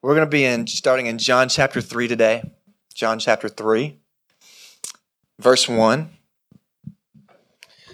We're 0.00 0.14
going 0.14 0.26
to 0.26 0.30
be 0.30 0.44
in 0.44 0.68
starting 0.68 1.06
in 1.06 1.18
John 1.18 1.48
chapter 1.48 1.80
3 1.80 2.06
today. 2.06 2.48
John 2.94 3.18
chapter 3.18 3.48
3, 3.48 3.96
verse 5.40 5.68
1. 5.68 6.10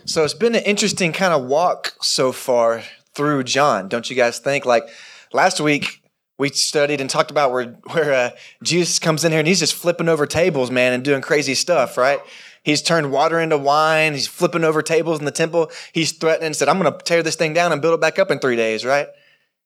So 0.04 0.22
it's 0.22 0.34
been 0.34 0.54
an 0.54 0.64
interesting 0.64 1.14
kind 1.14 1.32
of 1.32 1.44
walk 1.44 1.94
so 2.02 2.30
far 2.30 2.82
through 3.14 3.44
John, 3.44 3.88
don't 3.88 4.08
you 4.10 4.16
guys 4.16 4.38
think? 4.38 4.66
Like 4.66 4.84
last 5.32 5.60
week, 5.60 6.02
we 6.38 6.50
studied 6.50 7.00
and 7.00 7.08
talked 7.08 7.30
about 7.30 7.52
where, 7.52 7.68
where 7.92 8.12
uh, 8.12 8.30
Jesus 8.62 8.98
comes 8.98 9.24
in 9.24 9.32
here 9.32 9.38
and 9.38 9.48
he's 9.48 9.60
just 9.60 9.74
flipping 9.74 10.08
over 10.08 10.26
tables, 10.26 10.70
man, 10.70 10.92
and 10.92 11.02
doing 11.02 11.22
crazy 11.22 11.54
stuff, 11.54 11.96
right? 11.96 12.20
He's 12.62 12.82
turned 12.82 13.12
water 13.12 13.40
into 13.40 13.56
wine. 13.56 14.12
He's 14.12 14.26
flipping 14.26 14.64
over 14.64 14.82
tables 14.82 15.20
in 15.20 15.24
the 15.24 15.30
temple. 15.30 15.70
He's 15.92 16.12
threatening 16.12 16.48
and 16.48 16.56
said, 16.56 16.68
I'm 16.68 16.78
going 16.78 16.92
to 16.92 16.98
tear 17.04 17.22
this 17.22 17.36
thing 17.36 17.54
down 17.54 17.72
and 17.72 17.80
build 17.80 17.94
it 17.94 18.00
back 18.00 18.18
up 18.18 18.30
in 18.30 18.40
three 18.40 18.56
days, 18.56 18.84
right? 18.84 19.08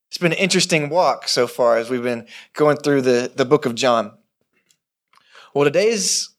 It's 0.09 0.19
been 0.19 0.33
an 0.33 0.39
interesting 0.39 0.89
walk 0.89 1.29
so 1.29 1.47
far 1.47 1.77
as 1.77 1.91
we've 1.91 2.03
been 2.03 2.27
going 2.55 2.79
through 2.79 3.03
the, 3.03 3.31
the 3.35 3.45
book 3.45 3.67
of 3.67 3.75
John. 3.75 4.13
Well, 5.55 5.65
today's 5.65 6.31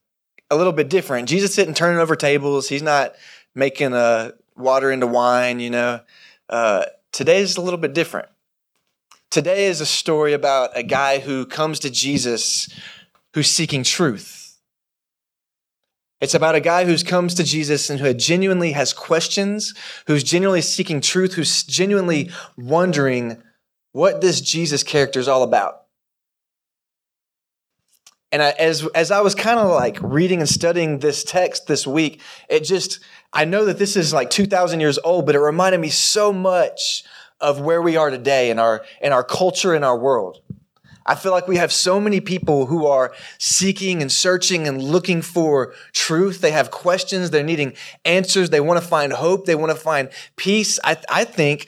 a 0.49 0.55
little 0.55 0.73
bit 0.73 0.89
different. 0.89 1.29
Jesus 1.29 1.57
isn't 1.57 1.77
turning 1.77 1.99
over 1.99 2.15
tables. 2.15 2.67
He's 2.67 2.81
not 2.81 3.13
making 3.53 3.93
uh, 3.93 4.31
water 4.55 4.91
into 4.91 5.05
wine, 5.05 5.59
you 5.59 5.69
know. 5.69 6.01
Uh, 6.49 6.85
today's 7.11 7.57
a 7.57 7.61
little 7.61 7.77
bit 7.77 7.93
different. 7.93 8.27
Today 9.29 9.65
is 9.65 9.81
a 9.81 9.85
story 9.85 10.33
about 10.33 10.75
a 10.75 10.81
guy 10.81 11.19
who 11.19 11.45
comes 11.45 11.79
to 11.81 11.91
Jesus 11.91 12.69
who's 13.35 13.51
seeking 13.51 13.83
truth. 13.83 14.57
It's 16.19 16.33
about 16.33 16.55
a 16.55 16.59
guy 16.59 16.85
who 16.85 16.97
comes 16.97 17.35
to 17.35 17.43
Jesus 17.43 17.89
and 17.89 17.99
who 17.99 18.11
genuinely 18.15 18.71
has 18.71 18.91
questions, 18.91 19.75
who's 20.07 20.23
genuinely 20.23 20.61
seeking 20.61 20.99
truth, 20.99 21.35
who's 21.35 21.63
genuinely 21.63 22.31
wondering 22.57 23.41
what 23.91 24.21
this 24.21 24.41
Jesus 24.41 24.83
character 24.83 25.19
is 25.19 25.27
all 25.27 25.43
about. 25.43 25.83
And 28.31 28.43
I, 28.43 28.51
as 28.51 28.87
as 28.93 29.09
I 29.09 29.21
was 29.21 29.33
kind 29.33 29.59
of 29.59 29.71
like 29.71 29.97
reading 30.01 30.39
and 30.39 30.49
studying 30.49 30.99
this 30.99 31.23
text 31.23 31.65
this 31.65 31.87
week, 31.87 32.21
it 32.47 32.63
just 32.63 32.99
I 33.33 33.45
know 33.45 33.65
that 33.65 33.79
this 33.79 33.95
is 33.95 34.13
like 34.13 34.29
2000 34.29 34.79
years 34.79 34.99
old, 35.03 35.25
but 35.25 35.35
it 35.35 35.39
reminded 35.39 35.81
me 35.81 35.89
so 35.89 36.31
much 36.31 37.03
of 37.41 37.59
where 37.59 37.81
we 37.81 37.97
are 37.97 38.11
today 38.11 38.51
in 38.51 38.59
our 38.59 38.83
in 39.01 39.11
our 39.11 39.23
culture 39.23 39.73
in 39.73 39.83
our 39.83 39.97
world. 39.97 40.41
I 41.09 41.15
feel 41.15 41.31
like 41.31 41.47
we 41.47 41.57
have 41.57 41.73
so 41.73 41.99
many 41.99 42.21
people 42.21 42.67
who 42.67 42.85
are 42.85 43.13
seeking 43.39 44.03
and 44.03 44.11
searching 44.11 44.67
and 44.67 44.79
looking 44.79 45.23
for 45.23 45.73
truth. 45.91 46.39
They 46.39 46.51
have 46.51 46.69
questions. 46.69 47.31
They're 47.31 47.43
needing 47.43 47.73
answers. 48.05 48.51
They 48.51 48.59
want 48.59 48.79
to 48.79 48.87
find 48.87 49.11
hope. 49.11 49.45
They 49.45 49.55
want 49.55 49.71
to 49.71 49.77
find 49.77 50.11
peace. 50.35 50.79
I, 50.83 50.97
I 51.09 51.23
think 51.23 51.65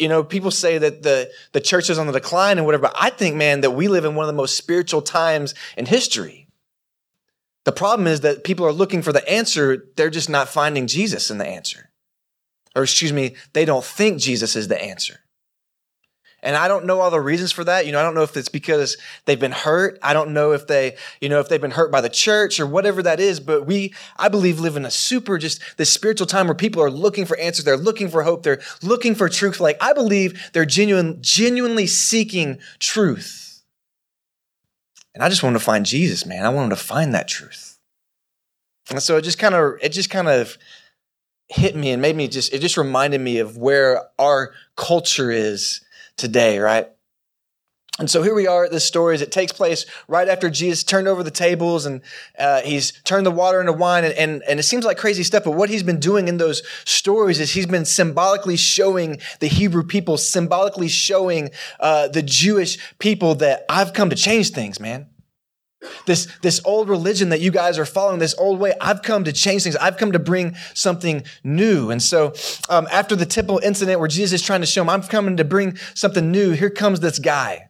you 0.00 0.08
know, 0.08 0.24
people 0.24 0.50
say 0.50 0.78
that 0.78 1.02
the, 1.02 1.30
the 1.52 1.60
church 1.60 1.90
is 1.90 1.98
on 1.98 2.06
the 2.06 2.12
decline 2.12 2.56
and 2.56 2.64
whatever, 2.64 2.84
but 2.84 2.96
I 2.98 3.10
think, 3.10 3.36
man, 3.36 3.60
that 3.60 3.72
we 3.72 3.86
live 3.86 4.04
in 4.04 4.14
one 4.14 4.24
of 4.24 4.28
the 4.28 4.32
most 4.32 4.56
spiritual 4.56 5.02
times 5.02 5.54
in 5.76 5.86
history. 5.86 6.48
The 7.64 7.72
problem 7.72 8.06
is 8.06 8.22
that 8.22 8.42
people 8.42 8.64
are 8.64 8.72
looking 8.72 9.02
for 9.02 9.12
the 9.12 9.28
answer, 9.28 9.84
they're 9.96 10.08
just 10.08 10.30
not 10.30 10.48
finding 10.48 10.86
Jesus 10.86 11.30
in 11.30 11.36
the 11.36 11.46
answer. 11.46 11.90
Or, 12.74 12.82
excuse 12.82 13.12
me, 13.12 13.36
they 13.52 13.66
don't 13.66 13.84
think 13.84 14.20
Jesus 14.20 14.56
is 14.56 14.68
the 14.68 14.82
answer. 14.82 15.20
And 16.42 16.56
I 16.56 16.68
don't 16.68 16.86
know 16.86 17.00
all 17.00 17.10
the 17.10 17.20
reasons 17.20 17.52
for 17.52 17.64
that. 17.64 17.86
You 17.86 17.92
know, 17.92 18.00
I 18.00 18.02
don't 18.02 18.14
know 18.14 18.22
if 18.22 18.36
it's 18.36 18.48
because 18.48 18.96
they've 19.26 19.38
been 19.38 19.52
hurt. 19.52 19.98
I 20.02 20.12
don't 20.12 20.32
know 20.32 20.52
if 20.52 20.66
they, 20.66 20.96
you 21.20 21.28
know, 21.28 21.40
if 21.40 21.48
they've 21.48 21.60
been 21.60 21.70
hurt 21.70 21.92
by 21.92 22.00
the 22.00 22.08
church 22.08 22.58
or 22.58 22.66
whatever 22.66 23.02
that 23.02 23.20
is. 23.20 23.40
But 23.40 23.66
we, 23.66 23.94
I 24.16 24.28
believe, 24.28 24.58
live 24.58 24.76
in 24.76 24.84
a 24.84 24.90
super, 24.90 25.38
just 25.38 25.60
this 25.76 25.92
spiritual 25.92 26.26
time 26.26 26.46
where 26.46 26.54
people 26.54 26.82
are 26.82 26.90
looking 26.90 27.26
for 27.26 27.38
answers. 27.38 27.64
They're 27.64 27.76
looking 27.76 28.08
for 28.08 28.22
hope. 28.22 28.42
They're 28.42 28.62
looking 28.82 29.14
for 29.14 29.28
truth. 29.28 29.60
Like 29.60 29.76
I 29.80 29.92
believe 29.92 30.50
they're 30.52 30.64
genuine, 30.64 31.18
genuinely 31.20 31.86
seeking 31.86 32.58
truth. 32.78 33.62
And 35.14 35.24
I 35.24 35.28
just 35.28 35.42
want 35.42 35.56
to 35.56 35.60
find 35.60 35.84
Jesus, 35.84 36.24
man. 36.24 36.46
I 36.46 36.50
want 36.50 36.70
to 36.70 36.76
find 36.76 37.14
that 37.14 37.28
truth. 37.28 37.78
And 38.90 39.02
so 39.02 39.16
it 39.16 39.22
just 39.22 39.38
kind 39.38 39.54
of, 39.54 39.74
it 39.82 39.90
just 39.90 40.10
kind 40.10 40.28
of 40.28 40.56
hit 41.48 41.76
me 41.76 41.90
and 41.90 42.00
made 42.00 42.16
me 42.16 42.28
just, 42.28 42.52
it 42.52 42.60
just 42.60 42.76
reminded 42.76 43.20
me 43.20 43.38
of 43.38 43.56
where 43.56 44.02
our 44.18 44.52
culture 44.76 45.30
is 45.30 45.80
today, 46.16 46.58
right? 46.58 46.88
And 48.00 48.10
so 48.10 48.22
here 48.22 48.34
we 48.34 48.46
are 48.46 48.64
at 48.64 48.70
this 48.70 48.86
story 48.86 49.14
as 49.14 49.20
it 49.20 49.30
takes 49.30 49.52
place 49.52 49.84
right 50.08 50.26
after 50.26 50.48
Jesus 50.48 50.82
turned 50.82 51.06
over 51.06 51.22
the 51.22 51.30
tables 51.30 51.84
and 51.84 52.00
uh, 52.38 52.62
he's 52.62 52.92
turned 53.04 53.26
the 53.26 53.30
water 53.30 53.60
into 53.60 53.74
wine. 53.74 54.04
And, 54.04 54.14
and, 54.14 54.42
and 54.48 54.58
it 54.58 54.62
seems 54.62 54.86
like 54.86 54.96
crazy 54.96 55.22
stuff, 55.22 55.44
but 55.44 55.50
what 55.50 55.68
he's 55.68 55.82
been 55.82 56.00
doing 56.00 56.26
in 56.26 56.38
those 56.38 56.62
stories 56.86 57.40
is 57.40 57.52
he's 57.52 57.66
been 57.66 57.84
symbolically 57.84 58.56
showing 58.56 59.20
the 59.40 59.48
Hebrew 59.48 59.82
people, 59.82 60.16
symbolically 60.16 60.88
showing 60.88 61.50
uh, 61.78 62.08
the 62.08 62.22
Jewish 62.22 62.78
people 62.98 63.34
that 63.36 63.66
I've 63.68 63.92
come 63.92 64.08
to 64.08 64.16
change 64.16 64.50
things, 64.50 64.80
man. 64.80 65.06
This, 66.06 66.28
this 66.42 66.60
old 66.64 66.88
religion 66.88 67.30
that 67.30 67.40
you 67.40 67.50
guys 67.50 67.78
are 67.78 67.86
following, 67.86 68.18
this 68.18 68.34
old 68.38 68.60
way, 68.60 68.74
I've 68.80 69.02
come 69.02 69.24
to 69.24 69.32
change 69.32 69.62
things. 69.62 69.76
I've 69.76 69.96
come 69.96 70.12
to 70.12 70.18
bring 70.18 70.54
something 70.74 71.24
new. 71.42 71.90
And 71.90 72.02
so, 72.02 72.34
um, 72.68 72.86
after 72.92 73.16
the 73.16 73.26
temple 73.26 73.60
incident 73.62 73.98
where 73.98 74.08
Jesus 74.08 74.40
is 74.40 74.46
trying 74.46 74.60
to 74.60 74.66
show 74.66 74.82
him, 74.82 74.90
I'm 74.90 75.02
coming 75.02 75.36
to 75.38 75.44
bring 75.44 75.76
something 75.94 76.30
new, 76.30 76.52
here 76.52 76.70
comes 76.70 77.00
this 77.00 77.18
guy. 77.18 77.69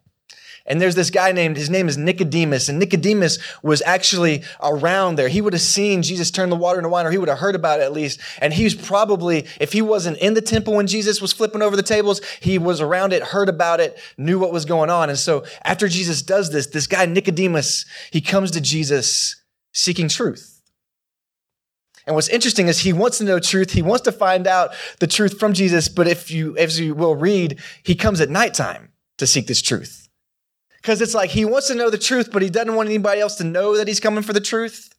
And 0.66 0.81
there's 0.81 0.94
this 0.94 1.10
guy 1.10 1.32
named, 1.32 1.56
his 1.56 1.71
name 1.71 1.88
is 1.88 1.97
Nicodemus. 1.97 2.69
And 2.69 2.78
Nicodemus 2.78 3.38
was 3.62 3.82
actually 3.82 4.43
around 4.62 5.16
there. 5.16 5.28
He 5.28 5.41
would 5.41 5.53
have 5.53 5.62
seen 5.62 6.03
Jesus 6.03 6.31
turn 6.31 6.50
the 6.50 6.56
water 6.56 6.78
into 6.78 6.88
wine, 6.88 7.06
or 7.06 7.10
he 7.10 7.19
would 7.19 7.28
have 7.28 7.38
heard 7.38 7.54
about 7.54 7.81
it 7.81 7.84
at 7.84 7.93
least. 7.93 8.21
And 8.41 8.53
he's 8.53 8.75
probably, 8.75 9.47
if 9.60 9.72
he 9.72 9.82
wasn't 9.82 10.19
in 10.19 10.34
the 10.34 10.43
temple 10.43 10.75
when 10.75 10.87
Jesus 10.87 11.20
was 11.20 11.32
flipping 11.32 11.62
over 11.62 11.76
the 11.76 11.82
tables, 11.82 12.20
he 12.41 12.59
was 12.59 12.81
around 12.81 13.12
it, 13.12 13.22
heard 13.22 13.49
about 13.49 13.81
it, 13.81 13.99
knew 14.16 14.38
what 14.38 14.53
was 14.53 14.65
going 14.65 14.91
on. 14.91 15.09
And 15.09 15.19
so 15.19 15.44
after 15.65 15.88
Jesus 15.88 16.22
does 16.22 16.50
this, 16.50 16.66
this 16.69 16.87
guy 16.87 17.06
Nicodemus, 17.06 17.87
he 18.12 18.20
comes 18.20 18.50
to 18.53 18.60
Jesus 18.60 19.37
seeking 19.72 20.09
truth. 20.09 20.60
And 22.06 22.15
what's 22.15 22.28
interesting 22.28 22.69
is 22.69 22.81
he 22.81 22.93
wants 22.93 23.19
to 23.19 23.25
know 23.25 23.38
truth. 23.38 23.72
He 23.72 23.82
wants 23.82 24.03
to 24.03 24.12
find 24.12 24.47
out 24.47 24.75
the 24.99 25.06
truth 25.06 25.38
from 25.38 25.53
Jesus. 25.53 25.88
But 25.88 26.09
if 26.09 26.31
you, 26.31 26.56
as 26.56 26.81
you 26.81 26.94
will 26.94 27.15
read, 27.15 27.60
he 27.82 27.94
comes 27.94 28.20
at 28.20 28.31
nighttime 28.31 28.88
to 29.19 29.26
seek 29.26 29.47
this 29.47 29.62
truth. 29.62 30.00
Because 30.81 31.01
it's 31.01 31.15
like 31.15 31.31
he 31.31 31.45
wants 31.45 31.69
to 31.69 31.75
know 31.75 31.91
the 31.91 31.99
truth, 31.99 32.31
but 32.33 32.43
he 32.43 32.49
doesn't 32.49 32.75
want 32.75 32.89
anybody 32.89 33.21
else 33.21 33.37
to 33.37 33.45
know 33.45 33.77
that 33.77 33.87
he's 33.87 34.01
coming 34.01 34.23
for 34.23 34.33
the 34.33 34.41
truth. 34.41 34.95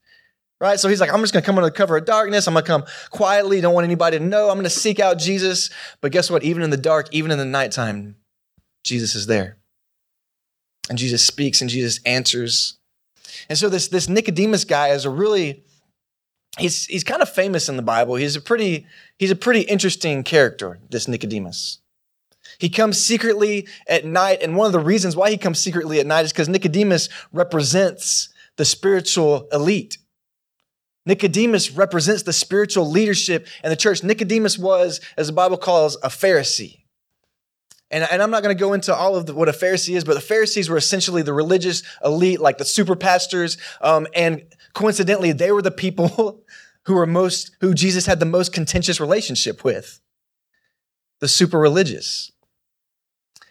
Right? 0.59 0.79
So 0.79 0.89
he's 0.89 1.01
like, 1.01 1.11
I'm 1.11 1.21
just 1.21 1.33
going 1.33 1.41
to 1.41 1.45
come 1.45 1.57
under 1.57 1.71
the 1.71 1.75
cover 1.75 1.97
of 1.97 2.05
darkness. 2.05 2.47
I'm 2.47 2.53
going 2.53 2.63
to 2.63 2.67
come 2.67 2.83
quietly. 3.09 3.61
Don't 3.61 3.73
want 3.73 3.85
anybody 3.85 4.19
to 4.19 4.23
know. 4.23 4.49
I'm 4.49 4.55
going 4.55 4.63
to 4.63 4.69
seek 4.69 4.99
out 4.99 5.17
Jesus. 5.17 5.71
But 6.01 6.11
guess 6.11 6.29
what? 6.29 6.43
Even 6.43 6.61
in 6.61 6.69
the 6.69 6.77
dark, 6.77 7.07
even 7.11 7.31
in 7.31 7.39
the 7.39 7.45
nighttime, 7.45 8.15
Jesus 8.83 9.15
is 9.15 9.25
there. 9.25 9.57
And 10.87 10.99
Jesus 10.99 11.25
speaks 11.25 11.61
and 11.61 11.69
Jesus 11.69 11.99
answers. 12.05 12.77
And 13.49 13.57
so 13.57 13.69
this, 13.69 13.87
this 13.87 14.07
Nicodemus 14.07 14.65
guy 14.65 14.89
is 14.89 15.05
a 15.05 15.09
really, 15.09 15.63
he's, 16.59 16.85
he's 16.85 17.03
kind 17.03 17.23
of 17.23 17.29
famous 17.29 17.67
in 17.67 17.75
the 17.75 17.81
Bible. 17.81 18.15
He's 18.15 18.35
a 18.35 18.41
pretty, 18.41 18.85
he's 19.17 19.31
a 19.31 19.35
pretty 19.35 19.61
interesting 19.61 20.21
character, 20.21 20.79
this 20.89 21.07
Nicodemus. 21.07 21.79
He 22.61 22.69
comes 22.69 23.03
secretly 23.03 23.67
at 23.87 24.05
night. 24.05 24.43
And 24.43 24.55
one 24.55 24.67
of 24.67 24.71
the 24.71 24.79
reasons 24.79 25.15
why 25.15 25.31
he 25.31 25.37
comes 25.37 25.57
secretly 25.57 25.99
at 25.99 26.05
night 26.05 26.25
is 26.25 26.31
because 26.31 26.47
Nicodemus 26.47 27.09
represents 27.33 28.29
the 28.55 28.65
spiritual 28.65 29.47
elite. 29.51 29.97
Nicodemus 31.07 31.71
represents 31.71 32.21
the 32.21 32.33
spiritual 32.33 32.87
leadership 32.87 33.47
in 33.63 33.71
the 33.71 33.75
church. 33.75 34.03
Nicodemus 34.03 34.59
was, 34.59 35.01
as 35.17 35.25
the 35.25 35.33
Bible 35.33 35.57
calls, 35.57 35.95
a 36.03 36.09
Pharisee. 36.09 36.81
And, 37.89 38.07
and 38.11 38.21
I'm 38.21 38.29
not 38.29 38.43
going 38.43 38.55
to 38.55 38.59
go 38.59 38.73
into 38.73 38.93
all 38.93 39.15
of 39.15 39.25
the, 39.25 39.33
what 39.33 39.49
a 39.49 39.53
Pharisee 39.53 39.95
is, 39.95 40.03
but 40.03 40.13
the 40.13 40.21
Pharisees 40.21 40.69
were 40.69 40.77
essentially 40.77 41.23
the 41.23 41.33
religious 41.33 41.81
elite, 42.05 42.39
like 42.39 42.59
the 42.59 42.65
super 42.65 42.95
pastors. 42.95 43.57
Um, 43.81 44.05
and 44.13 44.43
coincidentally, 44.73 45.31
they 45.31 45.51
were 45.51 45.63
the 45.63 45.71
people 45.71 46.43
who 46.83 46.93
were 46.93 47.07
most, 47.07 47.57
who 47.59 47.73
Jesus 47.73 48.05
had 48.05 48.19
the 48.19 48.25
most 48.27 48.53
contentious 48.53 48.99
relationship 48.99 49.63
with. 49.63 49.99
The 51.21 51.27
super 51.27 51.57
religious. 51.57 52.31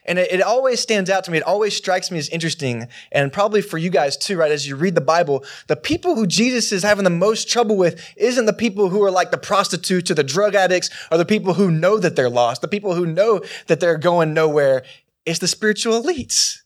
And 0.06 0.18
it, 0.18 0.32
it, 0.32 0.42
always 0.42 0.80
stands 0.80 1.10
out 1.10 1.24
to 1.24 1.30
me. 1.30 1.38
It 1.38 1.44
always 1.44 1.76
strikes 1.76 2.10
me 2.10 2.18
as 2.18 2.28
interesting. 2.30 2.88
And 3.12 3.32
probably 3.32 3.60
for 3.60 3.78
you 3.78 3.90
guys 3.90 4.16
too, 4.16 4.38
right? 4.38 4.50
As 4.50 4.66
you 4.66 4.76
read 4.76 4.94
the 4.94 5.00
Bible, 5.00 5.44
the 5.66 5.76
people 5.76 6.14
who 6.14 6.26
Jesus 6.26 6.72
is 6.72 6.82
having 6.82 7.04
the 7.04 7.10
most 7.10 7.48
trouble 7.48 7.76
with 7.76 8.02
isn't 8.16 8.46
the 8.46 8.52
people 8.52 8.88
who 8.88 9.02
are 9.02 9.10
like 9.10 9.30
the 9.30 9.38
prostitutes 9.38 10.10
or 10.10 10.14
the 10.14 10.24
drug 10.24 10.54
addicts 10.54 10.90
or 11.12 11.18
the 11.18 11.26
people 11.26 11.54
who 11.54 11.70
know 11.70 11.98
that 11.98 12.16
they're 12.16 12.30
lost, 12.30 12.62
the 12.62 12.68
people 12.68 12.94
who 12.94 13.06
know 13.06 13.42
that 13.66 13.80
they're 13.80 13.98
going 13.98 14.32
nowhere. 14.32 14.84
It's 15.26 15.38
the 15.38 15.48
spiritual 15.48 16.02
elites. 16.02 16.58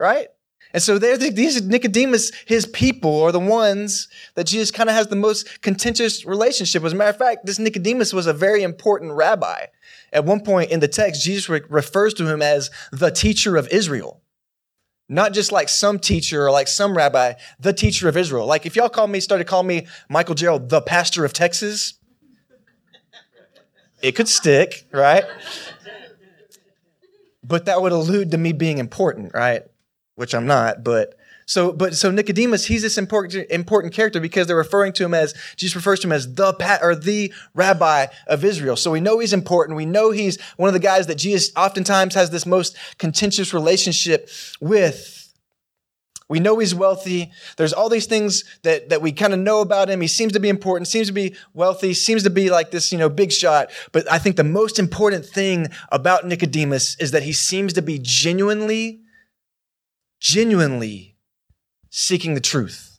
Right? 0.00 0.28
And 0.74 0.82
so 0.82 0.98
these 0.98 1.62
Nicodemus, 1.62 2.32
his 2.46 2.66
people, 2.66 3.22
are 3.22 3.30
the 3.30 3.38
ones 3.38 4.08
that 4.34 4.48
Jesus 4.48 4.72
kind 4.72 4.90
of 4.90 4.96
has 4.96 5.06
the 5.06 5.14
most 5.14 5.62
contentious 5.62 6.24
relationship. 6.24 6.82
As 6.82 6.92
a 6.92 6.96
matter 6.96 7.10
of 7.10 7.16
fact, 7.16 7.46
this 7.46 7.60
Nicodemus 7.60 8.12
was 8.12 8.26
a 8.26 8.32
very 8.32 8.64
important 8.64 9.12
rabbi. 9.12 9.66
At 10.14 10.24
one 10.24 10.40
point 10.40 10.70
in 10.70 10.78
the 10.78 10.88
text, 10.88 11.24
Jesus 11.24 11.48
re- 11.48 11.60
refers 11.68 12.14
to 12.14 12.26
him 12.26 12.40
as 12.40 12.70
the 12.92 13.10
teacher 13.10 13.56
of 13.56 13.68
Israel. 13.68 14.22
Not 15.08 15.34
just 15.34 15.52
like 15.52 15.68
some 15.68 15.98
teacher 15.98 16.46
or 16.46 16.50
like 16.52 16.68
some 16.68 16.96
rabbi, 16.96 17.34
the 17.58 17.72
teacher 17.72 18.08
of 18.08 18.16
Israel. 18.16 18.46
Like 18.46 18.64
if 18.64 18.76
y'all 18.76 18.88
call 18.88 19.08
me, 19.08 19.20
started 19.20 19.46
calling 19.46 19.66
me 19.66 19.86
Michael 20.08 20.36
Gerald, 20.36 20.70
the 20.70 20.80
pastor 20.80 21.24
of 21.24 21.32
Texas, 21.32 21.94
it 24.00 24.12
could 24.12 24.28
stick, 24.28 24.86
right? 24.92 25.24
but 27.42 27.66
that 27.66 27.82
would 27.82 27.92
allude 27.92 28.30
to 28.30 28.38
me 28.38 28.52
being 28.52 28.78
important, 28.78 29.34
right? 29.34 29.62
Which 30.14 30.34
I'm 30.34 30.46
not, 30.46 30.82
but 30.84 31.16
so, 31.46 31.72
but 31.72 31.94
so 31.94 32.10
Nicodemus, 32.10 32.66
he's 32.66 32.82
this 32.82 32.96
important 32.96 33.50
important 33.50 33.92
character 33.92 34.20
because 34.20 34.46
they're 34.46 34.56
referring 34.56 34.92
to 34.94 35.04
him 35.04 35.14
as 35.14 35.34
Jesus 35.56 35.76
refers 35.76 36.00
to 36.00 36.06
him 36.06 36.12
as 36.12 36.34
the 36.34 36.54
pat 36.54 36.80
or 36.82 36.94
the 36.94 37.32
rabbi 37.54 38.06
of 38.26 38.44
Israel. 38.44 38.76
So 38.76 38.90
we 38.90 39.00
know 39.00 39.18
he's 39.18 39.32
important. 39.32 39.76
We 39.76 39.86
know 39.86 40.10
he's 40.10 40.40
one 40.56 40.68
of 40.68 40.74
the 40.74 40.80
guys 40.80 41.06
that 41.08 41.16
Jesus 41.16 41.52
oftentimes 41.56 42.14
has 42.14 42.30
this 42.30 42.46
most 42.46 42.76
contentious 42.98 43.52
relationship 43.52 44.28
with. 44.60 45.20
We 46.26 46.40
know 46.40 46.58
he's 46.58 46.74
wealthy. 46.74 47.30
There's 47.58 47.74
all 47.74 47.90
these 47.90 48.06
things 48.06 48.44
that, 48.62 48.88
that 48.88 49.02
we 49.02 49.12
kind 49.12 49.34
of 49.34 49.38
know 49.38 49.60
about 49.60 49.90
him. 49.90 50.00
He 50.00 50.08
seems 50.08 50.32
to 50.32 50.40
be 50.40 50.48
important, 50.48 50.88
seems 50.88 51.08
to 51.08 51.12
be 51.12 51.36
wealthy, 51.52 51.92
seems 51.92 52.22
to 52.22 52.30
be 52.30 52.48
like 52.48 52.70
this, 52.70 52.90
you 52.90 52.98
know, 52.98 53.10
big 53.10 53.30
shot. 53.30 53.70
But 53.92 54.10
I 54.10 54.18
think 54.18 54.36
the 54.36 54.44
most 54.44 54.78
important 54.78 55.26
thing 55.26 55.68
about 55.92 56.26
Nicodemus 56.26 56.96
is 56.98 57.10
that 57.10 57.24
he 57.24 57.34
seems 57.34 57.74
to 57.74 57.82
be 57.82 57.98
genuinely, 58.00 59.02
genuinely 60.18 61.13
seeking 61.96 62.34
the 62.34 62.40
truth. 62.40 62.98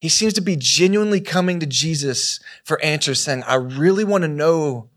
He 0.00 0.08
seems 0.08 0.32
to 0.32 0.40
be 0.40 0.56
genuinely 0.56 1.20
coming 1.20 1.60
to 1.60 1.66
Jesus 1.66 2.40
for 2.64 2.82
answers, 2.84 3.22
saying, 3.22 3.44
I 3.44 3.54
really 3.54 4.02
want 4.02 4.22
to 4.22 4.28
know 4.28 4.90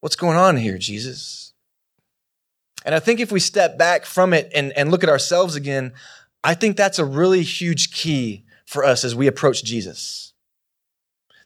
what's 0.00 0.16
going 0.16 0.36
on 0.36 0.56
here, 0.56 0.78
Jesus. 0.78 1.52
And 2.84 2.92
I 2.92 2.98
think 2.98 3.20
if 3.20 3.30
we 3.30 3.38
step 3.38 3.78
back 3.78 4.04
from 4.04 4.32
it 4.32 4.50
and, 4.52 4.72
and 4.76 4.90
look 4.90 5.04
at 5.04 5.08
ourselves 5.08 5.54
again, 5.54 5.92
I 6.42 6.54
think 6.54 6.76
that's 6.76 6.98
a 6.98 7.04
really 7.04 7.44
huge 7.44 7.92
key 7.92 8.44
for 8.66 8.84
us 8.84 9.04
as 9.04 9.14
we 9.14 9.28
approach 9.28 9.62
Jesus. 9.62 10.32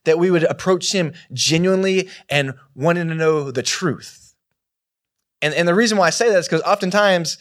That 0.04 0.18
we 0.18 0.30
would 0.30 0.44
approach 0.44 0.92
him 0.92 1.12
genuinely 1.34 2.08
and 2.30 2.54
wanting 2.74 3.08
to 3.08 3.14
know 3.14 3.50
the 3.50 3.62
truth. 3.62 4.34
And, 5.42 5.52
and 5.52 5.68
the 5.68 5.74
reason 5.74 5.98
why 5.98 6.06
I 6.06 6.10
say 6.10 6.30
that 6.30 6.38
is 6.38 6.48
because 6.48 6.62
oftentimes 6.62 7.36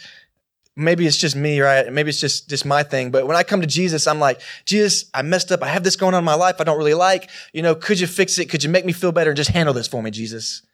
maybe 0.75 1.05
it's 1.05 1.17
just 1.17 1.35
me, 1.35 1.59
right? 1.61 1.91
Maybe 1.91 2.09
it's 2.09 2.19
just 2.19 2.49
just 2.49 2.65
my 2.65 2.83
thing. 2.83 3.11
But 3.11 3.27
when 3.27 3.37
I 3.37 3.43
come 3.43 3.61
to 3.61 3.67
Jesus, 3.67 4.07
I'm 4.07 4.19
like, 4.19 4.41
Jesus, 4.65 5.09
I 5.13 5.21
messed 5.21 5.51
up. 5.51 5.61
I 5.61 5.67
have 5.67 5.83
this 5.83 5.95
going 5.95 6.13
on 6.13 6.19
in 6.19 6.25
my 6.25 6.35
life. 6.35 6.55
I 6.59 6.63
don't 6.63 6.77
really 6.77 6.93
like. 6.93 7.29
You 7.53 7.61
know, 7.61 7.75
could 7.75 7.99
you 7.99 8.07
fix 8.07 8.37
it? 8.39 8.49
Could 8.49 8.63
you 8.63 8.69
make 8.69 8.85
me 8.85 8.93
feel 8.93 9.11
better 9.11 9.31
and 9.31 9.37
just 9.37 9.51
handle 9.51 9.73
this 9.73 9.87
for 9.87 10.01
me, 10.01 10.11
Jesus? 10.11 10.65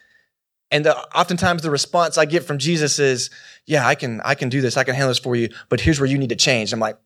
And 0.71 0.85
the, 0.85 0.95
oftentimes 1.17 1.63
the 1.63 1.71
response 1.71 2.17
I 2.17 2.25
get 2.25 2.43
from 2.43 2.59
Jesus 2.59 2.99
is, 2.99 3.29
"Yeah, 3.65 3.87
I 3.87 3.95
can, 3.95 4.21
I 4.21 4.35
can 4.35 4.49
do 4.49 4.61
this. 4.61 4.77
I 4.77 4.83
can 4.83 4.93
handle 4.93 5.09
this 5.09 5.19
for 5.19 5.35
you. 5.35 5.49
But 5.67 5.81
here's 5.81 5.99
where 5.99 6.09
you 6.09 6.17
need 6.17 6.29
to 6.29 6.35
change." 6.35 6.71
I'm 6.73 6.79
like, 6.79 6.97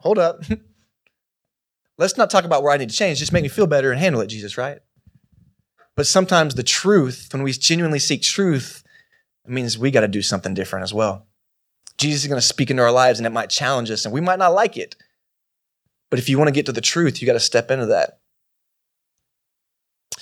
hold 0.00 0.18
up. 0.18 0.42
Let's 1.98 2.18
not 2.18 2.30
talk 2.30 2.44
about 2.44 2.62
where 2.62 2.72
I 2.72 2.76
need 2.76 2.90
to 2.90 2.96
change. 2.96 3.18
Just 3.18 3.32
make 3.32 3.42
me 3.42 3.48
feel 3.48 3.66
better 3.66 3.90
and 3.90 3.98
handle 3.98 4.20
it, 4.20 4.26
Jesus, 4.26 4.58
right? 4.58 4.78
But 5.96 6.06
sometimes 6.06 6.54
the 6.54 6.62
truth, 6.62 7.28
when 7.32 7.42
we 7.42 7.52
genuinely 7.52 7.98
seek 7.98 8.20
truth, 8.20 8.84
it 9.46 9.50
means 9.50 9.78
we 9.78 9.90
got 9.90 10.02
to 10.02 10.08
do 10.08 10.20
something 10.20 10.52
different 10.52 10.82
as 10.84 10.92
well. 10.92 11.26
Jesus 11.98 12.22
is 12.22 12.28
going 12.28 12.40
to 12.40 12.46
speak 12.46 12.70
into 12.70 12.82
our 12.82 12.92
lives 12.92 13.18
and 13.18 13.26
it 13.26 13.30
might 13.30 13.50
challenge 13.50 13.90
us 13.90 14.04
and 14.04 14.12
we 14.12 14.20
might 14.20 14.38
not 14.38 14.54
like 14.54 14.76
it. 14.76 14.96
But 16.10 16.18
if 16.18 16.28
you 16.28 16.38
want 16.38 16.48
to 16.48 16.52
get 16.52 16.66
to 16.66 16.72
the 16.72 16.80
truth, 16.80 17.20
you 17.20 17.26
got 17.26 17.32
to 17.32 17.40
step 17.40 17.70
into 17.70 17.86
that. 17.86 18.18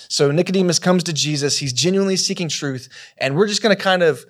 So 0.08 0.30
Nicodemus 0.30 0.78
comes 0.78 1.02
to 1.04 1.12
Jesus. 1.12 1.58
He's 1.58 1.72
genuinely 1.72 2.16
seeking 2.16 2.48
truth. 2.48 2.88
And 3.18 3.36
we're 3.36 3.48
just 3.48 3.62
going 3.62 3.76
to 3.76 3.82
kind 3.82 4.02
of, 4.02 4.24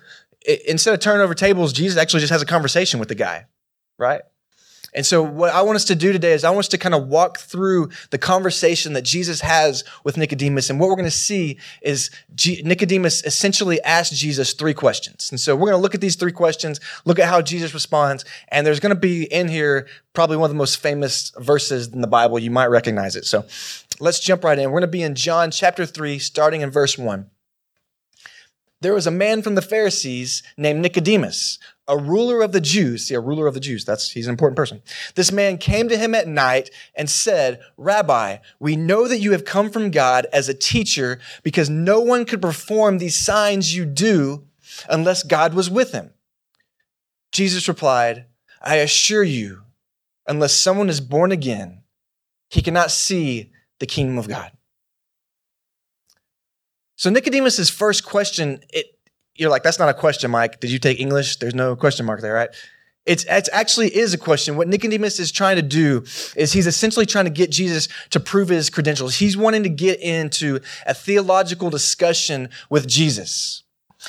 instead 0.67 0.93
of 0.93 0.99
turning 0.99 1.21
over 1.21 1.33
tables, 1.33 1.73
Jesus 1.73 1.97
actually 1.97 2.21
just 2.21 2.31
has 2.31 2.41
a 2.41 2.45
conversation 2.45 2.99
with 2.99 3.09
the 3.09 3.15
guy, 3.15 3.45
right? 3.97 4.21
And 4.95 5.05
so, 5.05 5.21
what 5.21 5.53
I 5.53 5.61
want 5.61 5.75
us 5.75 5.83
to 5.85 5.95
do 5.95 6.13
today 6.13 6.31
is 6.31 6.45
I 6.45 6.49
want 6.49 6.59
us 6.59 6.67
to 6.69 6.77
kind 6.77 6.95
of 6.95 7.07
walk 7.07 7.37
through 7.37 7.89
the 8.11 8.17
conversation 8.17 8.93
that 8.93 9.03
Jesus 9.03 9.41
has 9.41 9.83
with 10.05 10.15
Nicodemus. 10.15 10.69
And 10.69 10.79
what 10.79 10.87
we're 10.87 10.95
going 10.95 11.03
to 11.03 11.11
see 11.11 11.59
is 11.81 12.09
G- 12.33 12.61
Nicodemus 12.63 13.21
essentially 13.25 13.81
asked 13.81 14.13
Jesus 14.13 14.53
three 14.53 14.73
questions. 14.73 15.29
And 15.31 15.39
so, 15.39 15.53
we're 15.53 15.69
going 15.69 15.77
to 15.77 15.81
look 15.81 15.95
at 15.95 16.01
these 16.01 16.15
three 16.15 16.31
questions, 16.31 16.79
look 17.03 17.19
at 17.19 17.27
how 17.27 17.41
Jesus 17.41 17.73
responds. 17.73 18.23
And 18.47 18.65
there's 18.65 18.79
going 18.79 18.95
to 18.95 18.99
be 18.99 19.25
in 19.25 19.49
here 19.49 19.87
probably 20.13 20.37
one 20.37 20.45
of 20.45 20.55
the 20.55 20.57
most 20.57 20.77
famous 20.77 21.33
verses 21.39 21.89
in 21.89 21.99
the 21.99 22.07
Bible. 22.07 22.39
You 22.39 22.51
might 22.51 22.67
recognize 22.67 23.17
it. 23.17 23.25
So, 23.25 23.45
let's 23.99 24.21
jump 24.21 24.45
right 24.45 24.57
in. 24.57 24.71
We're 24.71 24.79
going 24.79 24.89
to 24.89 24.97
be 24.97 25.03
in 25.03 25.15
John 25.15 25.51
chapter 25.51 25.85
3, 25.85 26.19
starting 26.19 26.61
in 26.61 26.71
verse 26.71 26.97
1 26.97 27.29
there 28.81 28.93
was 28.93 29.07
a 29.07 29.11
man 29.11 29.41
from 29.41 29.55
the 29.55 29.63
Pharisees 29.63 30.43
named 30.57 30.81
Nicodemus, 30.81 31.57
a 31.87 31.97
ruler 31.97 32.41
of 32.41 32.51
the 32.51 32.61
Jews. 32.61 33.07
See, 33.07 33.13
a 33.13 33.19
ruler 33.19 33.47
of 33.47 33.53
the 33.53 33.59
Jews. 33.59 33.85
That's, 33.85 34.11
he's 34.11 34.27
an 34.27 34.31
important 34.31 34.57
person. 34.57 34.81
This 35.15 35.31
man 35.31 35.57
came 35.57 35.87
to 35.89 35.97
him 35.97 36.15
at 36.15 36.27
night 36.27 36.71
and 36.95 37.09
said, 37.09 37.59
Rabbi, 37.77 38.37
we 38.59 38.75
know 38.75 39.07
that 39.07 39.19
you 39.19 39.31
have 39.33 39.45
come 39.45 39.69
from 39.69 39.91
God 39.91 40.25
as 40.33 40.49
a 40.49 40.53
teacher 40.53 41.19
because 41.43 41.69
no 41.69 41.99
one 41.99 42.25
could 42.25 42.41
perform 42.41 42.97
these 42.97 43.15
signs 43.15 43.75
you 43.75 43.85
do 43.85 44.45
unless 44.89 45.23
God 45.23 45.53
was 45.53 45.69
with 45.69 45.91
him. 45.91 46.11
Jesus 47.31 47.67
replied, 47.67 48.25
I 48.61 48.77
assure 48.77 49.23
you, 49.23 49.61
unless 50.27 50.53
someone 50.53 50.89
is 50.89 51.01
born 51.01 51.31
again, 51.31 51.83
he 52.49 52.61
cannot 52.61 52.91
see 52.91 53.51
the 53.79 53.85
kingdom 53.85 54.17
of 54.17 54.27
God. 54.27 54.51
So 56.95 57.09
Nicodemus's 57.09 57.69
first 57.69 58.05
question, 58.05 58.61
it, 58.69 58.94
you're 59.35 59.49
like, 59.49 59.63
that's 59.63 59.79
not 59.79 59.89
a 59.89 59.93
question, 59.93 60.31
Mike. 60.31 60.59
Did 60.59 60.71
you 60.71 60.79
take 60.79 60.99
English? 60.99 61.37
There's 61.37 61.55
no 61.55 61.75
question 61.75 62.05
mark 62.05 62.21
there, 62.21 62.33
right? 62.33 62.49
It's, 63.05 63.23
it 63.25 63.49
actually 63.53 63.95
is 63.95 64.13
a 64.13 64.17
question. 64.17 64.57
What 64.57 64.67
Nicodemus 64.67 65.19
is 65.19 65.31
trying 65.31 65.57
to 65.57 65.61
do 65.61 66.03
is 66.35 66.53
he's 66.53 66.65
essentially 66.65 67.05
trying 67.05 67.25
to 67.25 67.31
get 67.31 67.51
Jesus 67.51 67.87
to 68.09 68.19
prove 68.19 68.49
his 68.49 68.71
credentials. 68.71 69.15
He's 69.15 69.37
wanting 69.37 69.61
to 69.63 69.69
get 69.69 69.99
into 69.99 70.59
a 70.87 70.93
theological 70.93 71.69
discussion 71.69 72.49
with 72.69 72.87
Jesus. 72.87 73.63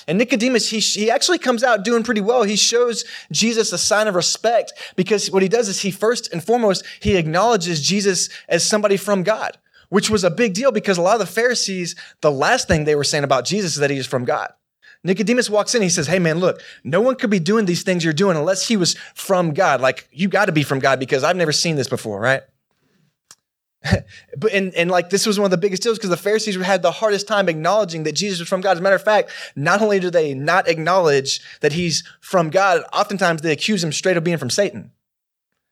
And 0.08 0.18
Nicodemus, 0.18 0.70
he, 0.70 0.78
he 0.78 1.10
actually 1.10 1.38
comes 1.38 1.62
out 1.62 1.84
doing 1.84 2.04
pretty 2.04 2.20
well. 2.20 2.42
He 2.42 2.56
shows 2.56 3.04
Jesus 3.30 3.72
a 3.72 3.78
sign 3.78 4.08
of 4.08 4.14
respect 4.14 4.72
because 4.94 5.30
what 5.30 5.42
he 5.42 5.48
does 5.48 5.68
is 5.68 5.80
he 5.80 5.90
first 5.90 6.32
and 6.32 6.42
foremost, 6.42 6.84
he 7.00 7.16
acknowledges 7.16 7.86
Jesus 7.86 8.28
as 8.48 8.64
somebody 8.64 8.96
from 8.96 9.22
God, 9.22 9.58
which 9.90 10.08
was 10.08 10.24
a 10.24 10.30
big 10.30 10.54
deal 10.54 10.72
because 10.72 10.96
a 10.96 11.02
lot 11.02 11.14
of 11.14 11.20
the 11.20 11.26
Pharisees, 11.26 11.96
the 12.20 12.32
last 12.32 12.66
thing 12.66 12.84
they 12.84 12.94
were 12.94 13.04
saying 13.04 13.24
about 13.24 13.44
Jesus 13.44 13.74
is 13.74 13.78
that 13.78 13.90
he 13.90 13.96
is 13.96 14.06
from 14.06 14.24
God. 14.24 14.52
Nicodemus 15.04 15.48
walks 15.48 15.74
in. 15.74 15.82
He 15.82 15.88
says, 15.88 16.06
Hey, 16.06 16.18
man, 16.18 16.38
look, 16.38 16.60
no 16.84 17.00
one 17.00 17.16
could 17.16 17.30
be 17.30 17.38
doing 17.38 17.66
these 17.66 17.82
things 17.82 18.04
you're 18.04 18.12
doing 18.12 18.36
unless 18.36 18.66
he 18.66 18.76
was 18.76 18.94
from 19.14 19.54
God. 19.54 19.80
Like, 19.80 20.08
you 20.10 20.28
got 20.28 20.46
to 20.46 20.52
be 20.52 20.62
from 20.62 20.78
God 20.78 20.98
because 20.98 21.24
I've 21.24 21.36
never 21.36 21.52
seen 21.52 21.76
this 21.76 21.88
before, 21.88 22.20
right? 22.20 22.42
but 24.36 24.52
and, 24.52 24.74
and 24.74 24.90
like 24.90 25.10
this 25.10 25.26
was 25.26 25.38
one 25.38 25.44
of 25.44 25.50
the 25.50 25.56
biggest 25.56 25.82
deals 25.82 25.98
because 25.98 26.10
the 26.10 26.16
Pharisees 26.16 26.56
had 26.56 26.82
the 26.82 26.90
hardest 26.90 27.28
time 27.28 27.48
acknowledging 27.48 28.04
that 28.04 28.12
Jesus 28.12 28.40
was 28.40 28.48
from 28.48 28.60
God. 28.60 28.72
As 28.72 28.78
a 28.78 28.82
matter 28.82 28.96
of 28.96 29.02
fact, 29.02 29.30
not 29.54 29.80
only 29.82 30.00
do 30.00 30.10
they 30.10 30.34
not 30.34 30.68
acknowledge 30.68 31.40
that 31.60 31.72
he's 31.72 32.02
from 32.20 32.50
God, 32.50 32.82
oftentimes 32.92 33.42
they 33.42 33.52
accuse 33.52 33.82
him 33.82 33.92
straight 33.92 34.16
of 34.16 34.24
being 34.24 34.38
from 34.38 34.50
Satan. 34.50 34.92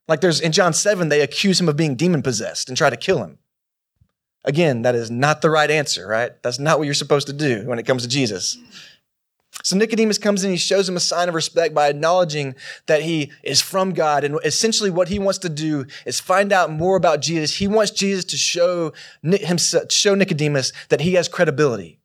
Like 0.07 0.21
there's 0.21 0.41
in 0.41 0.53
John 0.53 0.73
7, 0.73 1.09
they 1.09 1.23
accuse 1.23 1.61
him 1.61 1.69
of 1.69 1.77
being 1.77 1.97
demon 1.97 2.23
possessed 2.23 2.69
and 2.69 2.77
try 2.77 2.91
to 2.91 2.97
kill 2.97 3.19
him. 3.23 3.39
Again, 4.45 4.83
that 4.83 4.95
is 4.95 5.11
not 5.11 5.41
the 5.41 5.49
right 5.49 5.71
answer, 5.71 6.07
right? 6.07 6.31
That's 6.43 6.59
not 6.59 6.79
what 6.79 6.85
you're 6.85 6.95
supposed 6.95 7.29
to 7.29 7.33
do 7.33 7.67
when 7.67 7.79
it 7.79 7.87
comes 7.87 8.03
to 8.03 8.09
Jesus. 8.09 8.59
So 9.63 9.77
Nicodemus 9.77 10.19
comes 10.19 10.45
in, 10.45 10.51
he 10.51 10.57
shows 10.57 10.89
him 10.89 10.97
a 10.97 11.01
sign 11.01 11.29
of 11.29 11.35
respect 11.35 11.75
by 11.75 11.89
acknowledging 11.89 12.55
that 12.87 13.03
he 13.03 13.33
is 13.43 13.63
from 13.63 13.93
God. 13.95 14.25
And 14.25 14.39
essentially 14.45 14.91
what 14.91 15.09
he 15.09 15.19
wants 15.19 15.39
to 15.39 15.49
do 15.49 15.87
is 16.05 16.21
find 16.21 16.53
out 16.53 16.71
more 16.71 16.97
about 16.97 17.23
Jesus. 17.23 17.57
He 17.57 17.67
wants 17.67 17.91
Jesus 17.91 18.25
to 18.27 18.37
show 18.37 18.93
himself, 19.23 19.91
show 19.91 20.15
Nicodemus 20.15 20.73
that 20.91 21.01
he 21.01 21.15
has 21.15 21.29
credibility. 21.29 21.99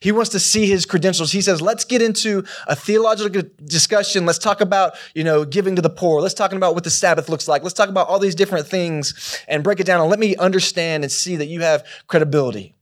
He 0.00 0.12
wants 0.12 0.30
to 0.30 0.40
see 0.40 0.66
his 0.66 0.86
credentials. 0.86 1.30
He 1.30 1.42
says, 1.42 1.60
let's 1.60 1.84
get 1.84 2.00
into 2.00 2.42
a 2.66 2.74
theological 2.74 3.42
discussion. 3.64 4.24
Let's 4.24 4.38
talk 4.38 4.62
about, 4.62 4.94
you 5.14 5.22
know, 5.22 5.44
giving 5.44 5.76
to 5.76 5.82
the 5.82 5.90
poor. 5.90 6.22
Let's 6.22 6.34
talk 6.34 6.52
about 6.52 6.74
what 6.74 6.84
the 6.84 6.90
Sabbath 6.90 7.28
looks 7.28 7.46
like. 7.46 7.62
Let's 7.62 7.74
talk 7.74 7.90
about 7.90 8.08
all 8.08 8.18
these 8.18 8.34
different 8.34 8.66
things 8.66 9.44
and 9.46 9.62
break 9.62 9.78
it 9.78 9.84
down 9.84 10.00
and 10.00 10.08
let 10.08 10.18
me 10.18 10.36
understand 10.36 11.04
and 11.04 11.12
see 11.12 11.36
that 11.36 11.46
you 11.46 11.60
have 11.60 11.84
credibility. 12.06 12.74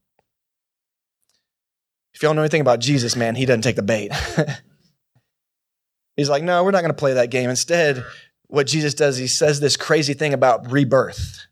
If 2.19 2.23
y'all 2.23 2.33
know 2.33 2.41
anything 2.41 2.59
about 2.59 2.79
Jesus, 2.79 3.15
man, 3.15 3.35
he 3.35 3.45
doesn't 3.45 3.61
take 3.61 3.77
the 3.77 3.81
bait. 3.81 4.11
He's 6.17 6.27
like, 6.27 6.43
no, 6.43 6.65
we're 6.65 6.71
not 6.71 6.81
going 6.81 6.91
to 6.91 6.93
play 6.93 7.13
that 7.13 7.31
game. 7.31 7.49
Instead, 7.49 8.03
what 8.47 8.67
Jesus 8.67 8.93
does, 8.93 9.15
he 9.15 9.25
says 9.25 9.61
this 9.61 9.77
crazy 9.77 10.13
thing 10.13 10.33
about 10.33 10.69
rebirth. 10.69 11.45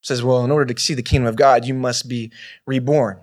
He 0.00 0.06
says, 0.06 0.22
well, 0.22 0.42
in 0.42 0.50
order 0.50 0.72
to 0.72 0.80
see 0.80 0.94
the 0.94 1.02
kingdom 1.02 1.26
of 1.26 1.36
God, 1.36 1.66
you 1.66 1.74
must 1.74 2.08
be 2.08 2.32
reborn. 2.64 3.20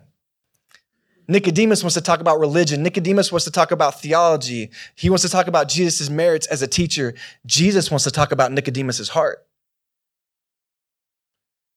Nicodemus 1.28 1.82
wants 1.82 1.96
to 1.96 2.02
talk 2.02 2.20
about 2.20 2.40
religion. 2.40 2.84
Nicodemus 2.84 3.32
wants 3.32 3.46
to 3.46 3.52
talk 3.52 3.72
about 3.72 4.00
theology. 4.00 4.70
He 4.94 5.10
wants 5.10 5.24
to 5.24 5.30
talk 5.30 5.48
about 5.48 5.68
Jesus' 5.68 6.12
merits 6.12 6.46
as 6.46 6.62
a 6.62 6.68
teacher. 6.68 7.16
Jesus 7.48 7.90
wants 7.90 8.04
to 8.04 8.12
talk 8.12 8.32
about 8.32 8.52
Nicodemus' 8.52 9.10
heart. 9.10 9.48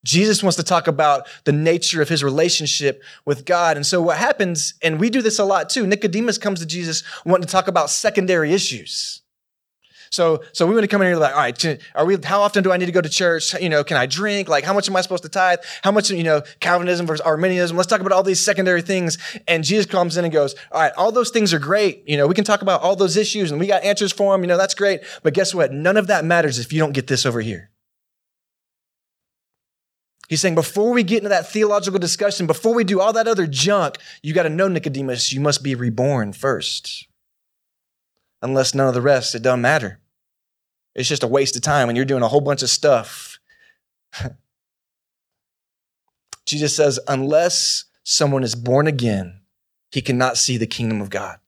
Jesus 0.04 0.42
wants 0.42 0.56
to 0.56 0.62
talk 0.62 0.88
about 0.88 1.28
the 1.44 1.52
nature 1.52 2.02
of 2.02 2.09
his 2.09 2.25
relationship 2.25 3.02
with 3.25 3.44
God. 3.44 3.76
And 3.76 3.87
so 3.87 4.02
what 4.02 4.18
happens, 4.18 4.75
and 4.82 4.99
we 4.99 5.11
do 5.11 5.23
this 5.23 5.38
a 5.38 5.44
lot 5.44 5.71
too, 5.71 5.87
Nicodemus 5.87 6.38
comes 6.38 6.61
to 6.61 6.66
Jesus 6.66 7.02
wanting 7.25 7.47
to 7.47 7.52
talk 7.52 7.68
about 7.68 7.90
secondary 7.90 8.52
issues. 8.52 9.23
So, 10.11 10.42
so 10.52 10.66
we 10.66 10.75
want 10.75 10.85
to 10.85 10.88
come 10.88 11.00
in 11.00 11.09
here 11.09 11.16
like, 11.16 11.32
all 11.32 11.40
right, 11.40 11.80
are 11.94 12.04
we, 12.04 12.18
how 12.23 12.42
often 12.42 12.62
do 12.62 12.71
I 12.71 12.76
need 12.76 12.85
to 12.85 12.92
go 12.92 13.00
to 13.00 13.09
church? 13.09 13.59
You 13.59 13.71
know, 13.71 13.82
can 13.82 13.97
I 13.97 14.04
drink? 14.04 14.47
Like, 14.47 14.62
how 14.62 14.75
much 14.75 14.87
am 14.87 14.94
I 14.94 15.00
supposed 15.00 15.23
to 15.23 15.30
tithe? 15.30 15.61
How 15.82 15.90
much, 15.90 16.11
you 16.11 16.23
know, 16.23 16.42
Calvinism 16.61 17.06
versus 17.06 17.23
Arminianism? 17.23 17.78
Let's 17.78 17.88
talk 17.88 18.00
about 18.00 18.12
all 18.12 18.23
these 18.23 18.44
secondary 18.44 18.82
things. 18.82 19.16
And 19.49 19.64
Jesus 19.64 19.87
comes 19.87 20.18
in 20.18 20.26
and 20.26 20.32
goes, 20.32 20.54
all 20.71 20.82
right, 20.82 20.92
all 20.99 21.12
those 21.12 21.30
things 21.30 21.54
are 21.54 21.59
great. 21.59 22.06
You 22.06 22.18
know, 22.18 22.26
we 22.26 22.35
can 22.35 22.44
talk 22.44 22.61
about 22.61 22.82
all 22.82 22.94
those 22.94 23.16
issues 23.16 23.50
and 23.50 23.59
we 23.59 23.66
got 23.66 23.85
answers 23.85 24.12
for 24.12 24.35
them. 24.35 24.42
You 24.42 24.49
know, 24.49 24.59
that's 24.59 24.75
great. 24.75 25.00
But 25.23 25.32
guess 25.32 25.54
what? 25.54 25.73
None 25.73 25.97
of 25.97 26.09
that 26.09 26.26
matters 26.26 26.59
if 26.59 26.75
you 26.75 26.78
don't 26.78 26.92
get 26.92 27.06
this 27.06 27.25
over 27.25 27.40
here. 27.40 27.72
He's 30.33 30.41
saying 30.41 30.55
before 30.55 30.95
we 30.95 31.03
get 31.03 31.19
into 31.19 31.29
that 31.29 31.53
theological 31.53 31.99
discussion, 31.99 32.47
before 32.47 32.73
we 32.73 32.85
do 32.85 33.03
all 33.03 33.12
that 33.12 33.29
other 33.29 33.47
junk, 33.47 33.99
you 34.23 34.33
got 34.33 34.45
to 34.45 34.49
know, 34.49 34.67
Nicodemus, 34.67 35.31
you 35.31 35.41
must 35.41 35.62
be 35.62 35.75
reborn 35.75 36.33
first. 36.33 37.07
Unless 38.41 38.75
none 38.75 38.89
of 38.89 38.95
the 38.95 39.03
rest, 39.03 39.35
it 39.35 39.43
doesn't 39.43 39.61
matter. 39.61 40.01
It's 40.95 41.07
just 41.07 41.23
a 41.23 41.27
waste 41.27 41.55
of 41.57 41.61
time 41.61 41.87
when 41.87 41.97
you're 41.97 42.07
doing 42.07 42.23
a 42.23 42.29
whole 42.29 42.41
bunch 42.41 42.62
of 42.62 42.71
stuff. 42.71 43.41
Jesus 46.47 46.75
says, 46.75 46.99
unless 47.07 47.85
someone 48.03 48.43
is 48.43 48.55
born 48.55 48.87
again, 48.87 49.43
he 49.91 50.01
cannot 50.01 50.39
see 50.39 50.57
the 50.57 50.67
kingdom 50.67 51.03
of 51.03 51.11
God. 51.11 51.41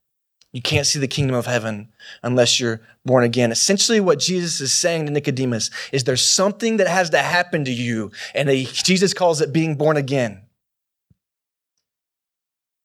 You 0.55 0.63
can't 0.63 0.87
see 0.87 1.01
the 1.01 1.09
kingdom 1.09 1.35
of 1.35 1.47
heaven 1.47 1.89
unless 2.23 2.61
you're 2.61 2.81
born 3.05 3.25
again. 3.25 3.51
Essentially, 3.51 3.99
what 3.99 4.21
Jesus 4.21 4.61
is 4.61 4.73
saying 4.73 5.05
to 5.05 5.13
Nicodemus 5.13 5.69
is 5.91 6.05
there's 6.05 6.25
something 6.25 6.77
that 6.77 6.87
has 6.87 7.11
to 7.11 7.19
happen 7.19 7.65
to 7.65 7.73
you, 7.73 8.13
and 8.37 8.49
Jesus 8.49 9.13
calls 9.13 9.41
it 9.41 9.53
being 9.53 9.75
born 9.75 9.97
again. 9.97 10.43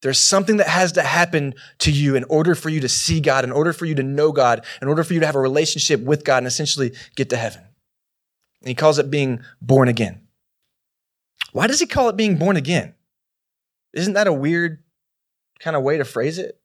There's 0.01 0.17
something 0.17 0.57
that 0.57 0.67
has 0.67 0.93
to 0.93 1.03
happen 1.03 1.53
to 1.79 1.91
you 1.91 2.15
in 2.15 2.23
order 2.23 2.55
for 2.55 2.69
you 2.69 2.79
to 2.79 2.89
see 2.89 3.19
God, 3.19 3.43
in 3.43 3.51
order 3.51 3.71
for 3.71 3.85
you 3.85 3.93
to 3.95 4.03
know 4.03 4.31
God, 4.31 4.65
in 4.81 4.87
order 4.87 5.03
for 5.03 5.13
you 5.13 5.19
to 5.19 5.27
have 5.27 5.35
a 5.35 5.39
relationship 5.39 6.01
with 6.01 6.23
God 6.23 6.39
and 6.39 6.47
essentially 6.47 6.93
get 7.15 7.29
to 7.29 7.37
heaven. 7.37 7.61
And 8.61 8.69
he 8.69 8.73
calls 8.73 8.97
it 8.97 9.11
being 9.11 9.41
born 9.61 9.89
again. 9.89 10.21
Why 11.51 11.67
does 11.67 11.79
he 11.79 11.85
call 11.85 12.09
it 12.09 12.17
being 12.17 12.37
born 12.37 12.57
again? 12.57 12.95
Isn't 13.93 14.13
that 14.13 14.25
a 14.25 14.33
weird 14.33 14.83
kind 15.59 15.75
of 15.75 15.83
way 15.83 15.97
to 15.97 16.05
phrase 16.05 16.39
it? 16.39 16.58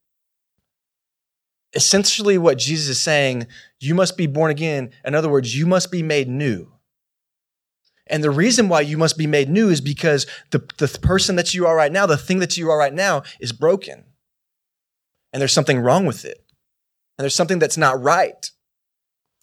Essentially 1.74 2.38
what 2.38 2.58
Jesus 2.58 2.88
is 2.88 3.00
saying, 3.00 3.46
you 3.80 3.94
must 3.94 4.16
be 4.16 4.26
born 4.26 4.50
again. 4.50 4.90
In 5.04 5.14
other 5.14 5.28
words, 5.28 5.56
you 5.56 5.66
must 5.66 5.90
be 5.90 6.02
made 6.02 6.28
new. 6.28 6.72
And 8.06 8.22
the 8.22 8.30
reason 8.30 8.68
why 8.68 8.82
you 8.82 8.98
must 8.98 9.16
be 9.16 9.26
made 9.26 9.48
new 9.48 9.70
is 9.70 9.80
because 9.80 10.26
the, 10.50 10.58
the 10.76 10.88
person 11.00 11.36
that 11.36 11.54
you 11.54 11.66
are 11.66 11.74
right 11.74 11.92
now, 11.92 12.06
the 12.06 12.16
thing 12.16 12.38
that 12.40 12.56
you 12.56 12.70
are 12.70 12.78
right 12.78 12.92
now 12.92 13.22
is 13.40 13.52
broken. 13.52 14.04
And 15.32 15.40
there's 15.40 15.52
something 15.52 15.80
wrong 15.80 16.06
with 16.06 16.24
it. 16.24 16.44
And 17.16 17.24
there's 17.24 17.34
something 17.34 17.58
that's 17.58 17.78
not 17.78 18.00
right. 18.00 18.50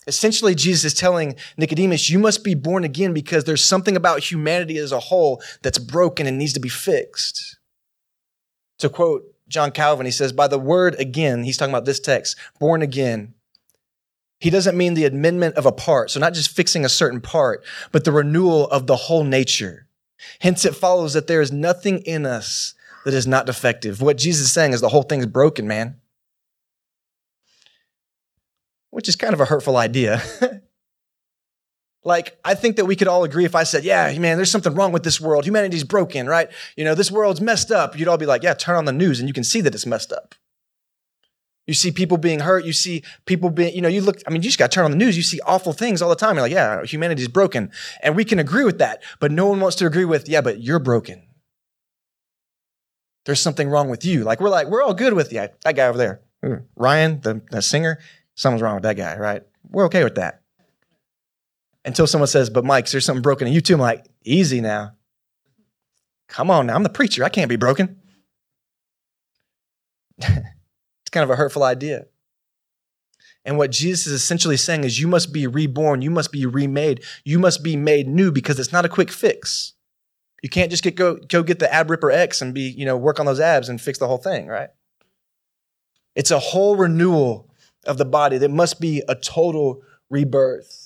Essentially, 0.08 0.56
Jesus 0.56 0.84
is 0.86 0.94
telling 0.94 1.36
Nicodemus, 1.58 2.10
you 2.10 2.18
must 2.18 2.44
be 2.44 2.56
born 2.56 2.84
again 2.84 3.14
because 3.14 3.44
there's 3.44 3.64
something 3.64 3.96
about 3.96 4.32
humanity 4.32 4.78
as 4.78 4.92
a 4.92 5.00
whole 5.00 5.42
that's 5.62 5.78
broken 5.78 6.28
and 6.28 6.38
needs 6.38 6.54
to 6.54 6.60
be 6.60 6.70
fixed. 6.70 7.58
To 8.80 8.90
quote 8.90 9.24
John 9.52 9.72
Calvin, 9.72 10.06
he 10.06 10.12
says, 10.12 10.32
by 10.32 10.48
the 10.48 10.58
word 10.58 10.96
again, 10.98 11.44
he's 11.44 11.58
talking 11.58 11.74
about 11.74 11.86
this 11.86 12.00
text, 12.00 12.38
born 12.60 12.82
again. 12.82 13.34
He 14.40 14.50
doesn't 14.50 14.78
mean 14.78 14.94
the 14.94 15.06
amendment 15.06 15.56
of 15.56 15.66
a 15.66 15.72
part, 15.72 16.10
so 16.10 16.20
not 16.20 16.34
just 16.34 16.50
fixing 16.50 16.86
a 16.86 16.90
certain 16.90 17.22
part, 17.22 17.64
but 17.92 18.06
the 18.06 18.12
renewal 18.12 18.68
of 18.70 18.88
the 18.88 18.96
whole 18.96 19.24
nature. 19.24 19.88
Hence, 20.40 20.66
it 20.66 20.76
follows 20.76 21.14
that 21.14 21.28
there 21.28 21.42
is 21.42 21.52
nothing 21.52 22.00
in 22.00 22.26
us 22.26 22.74
that 23.06 23.14
is 23.14 23.28
not 23.28 23.46
defective. 23.46 24.02
What 24.02 24.18
Jesus 24.18 24.46
is 24.46 24.54
saying 24.54 24.74
is 24.74 24.82
the 24.82 24.90
whole 24.90 25.04
thing's 25.04 25.26
broken, 25.26 25.68
man. 25.68 26.00
Which 28.90 29.10
is 29.10 29.16
kind 29.16 29.34
of 29.34 29.42
a 29.42 29.46
hurtful 29.46 29.78
idea. 29.78 30.22
Like, 32.04 32.40
I 32.44 32.56
think 32.56 32.78
that 32.78 32.86
we 32.86 32.96
could 32.96 33.08
all 33.08 33.24
agree 33.24 33.46
if 33.46 33.54
I 33.54 33.64
said, 33.64 33.84
yeah, 33.84 34.18
man, 34.18 34.38
there's 34.38 34.50
something 34.50 34.74
wrong 34.74 34.92
with 34.92 35.04
this 35.04 35.22
world. 35.22 35.46
Humanity's 35.46 35.84
broken, 35.84 36.28
right? 36.28 36.50
You 36.76 36.84
know, 36.84 36.96
this 36.96 37.12
world's 37.12 37.42
messed 37.42 37.72
up. 37.72 37.98
You'd 37.98 38.08
all 38.08 38.18
be 38.18 38.26
like, 38.26 38.42
yeah, 38.42 38.56
turn 38.56 38.76
on 38.76 38.86
the 38.86 38.92
news 38.92 39.20
and 39.20 39.30
you 39.30 39.34
can 39.34 39.44
see 39.44 39.62
that 39.62 39.76
it's 39.76 39.86
messed 39.86 40.12
up. 40.12 40.34
You 41.68 41.76
see 41.76 41.92
people 41.92 42.18
being 42.18 42.40
hurt. 42.40 42.66
You 42.66 42.74
see 42.74 43.04
people 43.26 43.52
being, 43.52 43.76
you 43.76 43.82
know, 43.82 43.88
you 43.88 44.02
look, 44.02 44.20
I 44.26 44.32
mean, 44.32 44.42
you 44.42 44.50
just 44.50 44.58
got 44.58 44.72
to 44.72 44.76
turn 44.76 44.86
on 44.86 44.92
the 44.92 44.98
news. 44.98 45.16
You 45.16 45.22
see 45.22 45.40
awful 45.46 45.74
things 45.74 46.02
all 46.02 46.10
the 46.10 46.16
time. 46.16 46.36
You're 46.36 46.42
like, 46.42 46.52
yeah, 46.52 46.84
humanity's 46.84 47.28
broken. 47.28 47.72
And 48.02 48.16
we 48.16 48.26
can 48.26 48.40
agree 48.40 48.66
with 48.66 48.80
that. 48.80 49.04
But 49.20 49.32
no 49.32 49.46
one 49.46 49.60
wants 49.60 49.78
to 49.78 49.86
agree 49.86 50.06
with, 50.06 50.28
yeah, 50.28 50.42
but 50.42 50.60
you're 50.60 50.80
broken. 50.80 51.22
There's 53.26 53.40
something 53.40 53.70
wrong 53.70 53.90
with 53.90 54.04
you. 54.04 54.24
Like, 54.24 54.42
we're 54.42 54.50
like, 54.50 54.68
we're 54.68 54.82
all 54.82 54.96
good 54.96 55.14
with 55.14 55.32
you. 55.32 55.48
That 55.64 55.76
guy 55.76 55.86
over 55.86 56.00
there, 56.00 56.22
hmm. 56.44 56.64
Ryan, 56.76 57.22
the, 57.22 57.42
the 57.52 57.62
singer, 57.62 58.00
something's 58.34 58.64
wrong 58.64 58.74
with 58.74 58.84
that 58.84 58.98
guy, 58.98 59.16
right? 59.18 59.44
We're 59.70 59.86
okay 59.86 60.04
with 60.04 60.16
that 60.16 60.41
until 61.86 62.08
someone 62.08 62.28
says, 62.28 62.50
But 62.50 62.66
Mike, 62.66 62.90
there's 62.90 63.06
something 63.06 63.22
broken 63.22 63.48
in 63.48 63.54
you 63.54 63.62
too. 63.62 63.76
I'm 63.76 63.80
like, 63.80 64.06
Easy 64.24 64.62
now. 64.62 64.94
Come 66.28 66.50
on 66.50 66.68
now. 66.68 66.76
I'm 66.76 66.84
the 66.84 66.90
preacher. 66.90 67.24
I 67.24 67.30
can't 67.30 67.50
be 67.50 67.58
broken. 67.58 68.00
it's 70.18 71.10
kind 71.12 71.24
of 71.24 71.30
a 71.30 71.36
hurtful 71.36 71.64
idea. 71.64 72.06
And 73.44 73.58
what 73.58 73.72
Jesus 73.72 74.08
is 74.08 74.14
essentially 74.14 74.58
saying 74.58 74.84
is, 74.84 75.00
you 75.00 75.08
must 75.08 75.34
be 75.34 75.48
reborn, 75.48 76.02
you 76.02 76.12
must 76.12 76.32
be 76.32 76.46
remade, 76.46 77.04
you 77.26 77.40
must 77.40 77.64
be 77.64 77.76
made 77.76 78.08
new 78.08 78.32
because 78.32 78.60
it's 78.60 78.72
not 78.72 78.86
a 78.86 78.90
quick 78.90 79.12
fix. 79.12 79.74
You 80.44 80.50
can't 80.50 80.72
just 80.72 80.84
get 80.84 80.96
go 80.96 81.16
go 81.16 81.44
get 81.44 81.60
the 81.60 81.72
ab 81.72 81.90
ripper 81.90 82.12
X 82.12 82.42
and 82.42 82.54
be 82.54 82.62
you 82.62 82.86
know 82.86 82.98
work 82.98 83.20
on 83.20 83.26
those 83.26 83.40
abs 83.40 83.70
and 83.70 83.80
fix 83.80 84.00
the 84.00 84.08
whole 84.08 84.18
thing, 84.18 84.48
right? 84.48 84.70
It's 86.16 86.32
a 86.32 86.40
whole 86.40 86.76
renewal 86.76 87.50
of 87.86 87.98
the 87.98 88.06
body. 88.06 88.38
There 88.38 88.50
must 88.50 88.82
be 88.82 89.04
a 89.08 89.16
total 89.16 89.82
rebirth. 90.10 90.81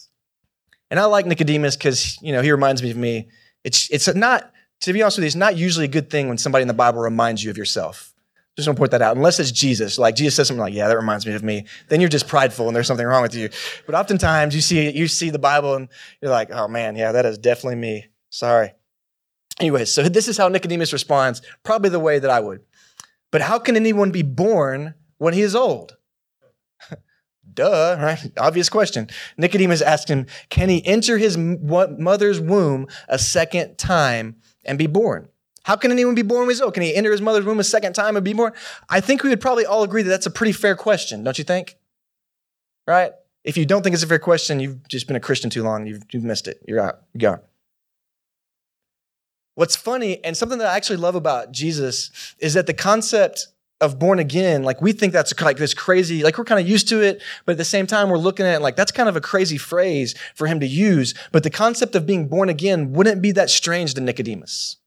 And 0.91 0.99
I 0.99 1.05
like 1.05 1.25
Nicodemus 1.25 1.75
because, 1.75 2.21
you 2.21 2.31
know, 2.31 2.41
he 2.41 2.51
reminds 2.51 2.83
me 2.83 2.91
of 2.91 2.97
me. 2.97 3.29
It's, 3.63 3.89
it's 3.89 4.13
not, 4.13 4.51
to 4.81 4.93
be 4.93 5.01
honest 5.01 5.17
with 5.17 5.23
you, 5.23 5.27
it's 5.27 5.35
not 5.35 5.57
usually 5.57 5.85
a 5.85 5.89
good 5.89 6.09
thing 6.09 6.27
when 6.27 6.37
somebody 6.37 6.61
in 6.61 6.67
the 6.67 6.73
Bible 6.73 6.99
reminds 6.99 7.43
you 7.43 7.49
of 7.49 7.57
yourself. 7.57 8.13
Just 8.55 8.67
want 8.69 8.77
to 8.77 8.79
point 8.79 8.91
that 8.91 9.01
out. 9.01 9.17
Unless 9.17 9.39
it's 9.39 9.51
Jesus. 9.51 9.97
Like 9.97 10.15
Jesus 10.15 10.35
says 10.35 10.47
something 10.47 10.61
like, 10.61 10.73
yeah, 10.73 10.87
that 10.87 10.95
reminds 10.95 11.25
me 11.25 11.33
of 11.33 11.43
me. 11.43 11.65
Then 11.89 11.99
you're 11.99 12.09
just 12.09 12.27
prideful 12.27 12.67
and 12.67 12.75
there's 12.75 12.87
something 12.87 13.05
wrong 13.05 13.21
with 13.21 13.35
you. 13.35 13.49
But 13.85 13.95
oftentimes 13.95 14.55
you 14.55 14.61
see, 14.61 14.89
you 14.91 15.07
see 15.07 15.29
the 15.29 15.39
Bible 15.39 15.75
and 15.75 15.89
you're 16.21 16.31
like, 16.31 16.51
oh 16.51 16.67
man, 16.67 16.95
yeah, 16.95 17.11
that 17.11 17.25
is 17.25 17.37
definitely 17.37 17.75
me. 17.75 18.05
Sorry. 18.29 18.73
Anyways, 19.59 19.93
so 19.93 20.03
this 20.03 20.27
is 20.27 20.37
how 20.37 20.47
Nicodemus 20.47 20.93
responds, 20.93 21.41
probably 21.63 21.89
the 21.89 21.99
way 21.99 22.19
that 22.19 22.29
I 22.29 22.39
would. 22.39 22.61
But 23.31 23.41
how 23.41 23.59
can 23.59 23.75
anyone 23.75 24.11
be 24.11 24.21
born 24.21 24.93
when 25.17 25.33
he 25.33 25.41
is 25.41 25.55
old? 25.55 25.97
Duh, 27.55 27.97
right? 27.99 28.31
Obvious 28.37 28.69
question. 28.69 29.09
Nicodemus 29.37 29.81
asked 29.81 30.09
him, 30.09 30.27
Can 30.49 30.69
he 30.69 30.85
enter 30.85 31.17
his 31.17 31.37
mother's 31.37 32.39
womb 32.39 32.87
a 33.07 33.17
second 33.17 33.77
time 33.77 34.35
and 34.65 34.77
be 34.77 34.87
born? 34.87 35.29
How 35.63 35.75
can 35.75 35.91
anyone 35.91 36.13
be 36.13 36.21
born 36.21 36.41
when 36.41 36.49
he's 36.49 36.61
old? 36.61 36.69
Oh, 36.69 36.71
can 36.73 36.83
he 36.83 36.93
enter 36.93 37.11
his 37.11 37.21
mother's 37.21 37.43
womb 37.43 37.59
a 37.59 37.63
second 37.63 37.93
time 37.93 38.15
and 38.15 38.23
be 38.23 38.33
born? 38.33 38.53
I 38.87 38.99
think 38.99 39.23
we 39.23 39.29
would 39.29 39.41
probably 39.41 39.65
all 39.65 39.81
agree 39.81 40.03
that 40.03 40.09
that's 40.09 40.27
a 40.27 40.31
pretty 40.31 40.51
fair 40.51 40.75
question, 40.75 41.23
don't 41.23 41.39
you 41.39 41.43
think? 41.43 41.77
Right? 42.85 43.13
If 43.43 43.57
you 43.57 43.65
don't 43.65 43.81
think 43.81 43.95
it's 43.95 44.03
a 44.03 44.07
fair 44.07 44.19
question, 44.19 44.59
you've 44.59 44.87
just 44.87 45.07
been 45.07 45.15
a 45.15 45.19
Christian 45.19 45.49
too 45.49 45.63
long. 45.63 45.87
You've, 45.87 46.03
you've 46.11 46.23
missed 46.23 46.47
it. 46.47 46.61
You're 46.67 46.79
out. 46.79 47.01
You're 47.13 47.31
gone. 47.31 47.41
What's 49.55 49.75
funny, 49.75 50.23
and 50.23 50.35
something 50.35 50.59
that 50.59 50.67
I 50.67 50.75
actually 50.75 50.97
love 50.97 51.15
about 51.15 51.51
Jesus, 51.51 52.11
is 52.39 52.53
that 52.55 52.67
the 52.67 52.73
concept 52.73 53.47
of 53.81 53.99
born 53.99 54.19
again, 54.19 54.63
like 54.63 54.81
we 54.81 54.93
think 54.93 55.11
that's 55.11 55.39
like 55.41 55.57
this 55.57 55.73
crazy, 55.73 56.23
like 56.23 56.37
we're 56.37 56.45
kind 56.45 56.61
of 56.61 56.67
used 56.67 56.87
to 56.89 57.01
it, 57.01 57.21
but 57.45 57.53
at 57.53 57.57
the 57.57 57.65
same 57.65 57.87
time 57.87 58.09
we're 58.09 58.17
looking 58.17 58.45
at 58.45 58.55
it 58.55 58.61
like 58.61 58.75
that's 58.75 58.91
kind 58.91 59.09
of 59.09 59.15
a 59.15 59.21
crazy 59.21 59.57
phrase 59.57 60.15
for 60.33 60.47
him 60.47 60.59
to 60.61 60.67
use. 60.67 61.13
But 61.31 61.43
the 61.43 61.49
concept 61.49 61.95
of 61.95 62.05
being 62.05 62.27
born 62.27 62.49
again 62.49 62.93
wouldn't 62.93 63.21
be 63.21 63.31
that 63.33 63.49
strange 63.49 63.93
to 63.95 64.01
Nicodemus. 64.01 64.77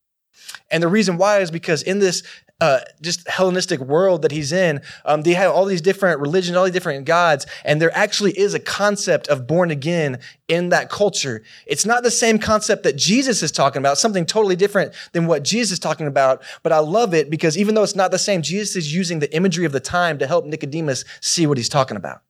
And 0.71 0.83
the 0.83 0.89
reason 0.89 1.19
why 1.19 1.39
is 1.39 1.51
because 1.51 1.83
in 1.83 1.99
this 1.99 2.23
uh, 2.61 2.81
just 3.01 3.29
Hellenistic 3.29 3.79
world 3.81 4.23
that 4.23 4.33
he's 4.33 4.51
in, 4.51 4.81
um, 5.05 5.23
they 5.23 5.35
have 5.35 5.53
all 5.53 5.65
these 5.65 5.81
different 5.81 6.21
religions, 6.21 6.57
all 6.57 6.65
these 6.65 6.73
different 6.73 7.05
gods, 7.05 7.47
and 7.65 7.81
there 7.81 7.97
actually 7.97 8.33
is 8.33 8.53
a 8.53 8.59
concept 8.59 9.29
of 9.29 9.47
born 9.47 9.71
again 9.71 10.19
in 10.49 10.71
that 10.71 10.91
culture. 10.91 11.45
It's 11.67 11.87
not 11.87 12.03
the 12.03 12.11
same 12.11 12.39
concept 12.39 12.83
that 12.83 12.97
Jesus 12.97 13.43
is 13.45 13.53
talking 13.53 13.81
about, 13.81 13.97
something 13.97 14.27
totally 14.27 14.57
different 14.57 14.93
than 15.13 15.29
what 15.29 15.45
Jesus 15.45 15.73
is 15.73 15.79
talking 15.79 16.09
about. 16.09 16.43
But 16.65 16.73
I 16.73 16.79
love 16.79 17.15
it 17.15 17.31
because 17.31 17.57
even 17.57 17.77
though 17.77 17.85
it's 17.85 17.95
not 17.95 18.11
the 18.11 18.19
same, 18.19 18.43
Jesus 18.43 18.75
is 18.75 18.93
using 18.93 19.21
the 19.21 19.33
imagery 19.35 19.65
of 19.65 19.73
the 19.73 19.81
time 19.81 20.19
to 20.19 20.27
help 20.27 20.45
Nicodemus 20.45 21.05
see 21.21 21.47
what 21.47 21.59
he's 21.59 21.69
talking 21.69 21.97
about. 21.97 22.23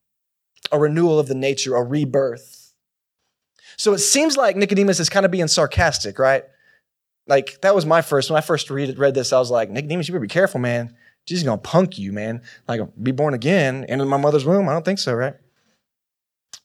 A 0.71 0.79
renewal 0.79 1.19
of 1.19 1.29
the 1.29 1.35
nature, 1.35 1.75
a 1.75 1.83
rebirth. 1.83 2.75
So 3.79 3.95
it 3.95 3.99
seems 3.99 4.37
like 4.37 4.57
Nicodemus 4.57 5.01
is 5.01 5.09
kind 5.09 5.25
of 5.25 5.33
being 5.33 5.49
sarcastic, 5.49 6.19
right? 6.19 6.45
Like 7.29 7.61
that 7.61 7.75
was 7.75 7.87
my 7.87 8.03
first 8.03 8.31
when 8.31 8.39
I 8.39 8.41
first 8.41 8.71
read 8.71 8.99
read 8.99 9.15
this. 9.15 9.33
I 9.33 9.39
was 9.39 9.51
like, 9.51 9.71
Nicodemus, 9.71 10.09
you 10.09 10.13
better 10.13 10.23
be 10.23 10.29
careful, 10.29 10.61
man. 10.61 10.97
Jesus 11.27 11.43
is 11.43 11.47
gonna 11.47 11.59
punk 11.59 11.99
you, 11.99 12.13
man. 12.13 12.43
Like 12.67 12.81
be 13.01 13.13
born 13.13 13.35
again 13.35 13.85
into 13.89 14.05
my 14.07 14.17
mother's 14.17 14.47
womb. 14.47 14.69
I 14.69 14.73
don't 14.73 14.85
think 14.85 14.99
so, 14.99 15.13
right? 15.13 15.35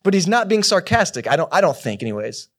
But 0.04 0.14
he's 0.14 0.28
not 0.28 0.48
being 0.48 0.64
sarcastic. 0.64 1.28
I 1.28 1.36
don't. 1.36 1.54
I 1.54 1.62
don't 1.62 1.78
think, 1.78 2.02
anyways, 2.02 2.50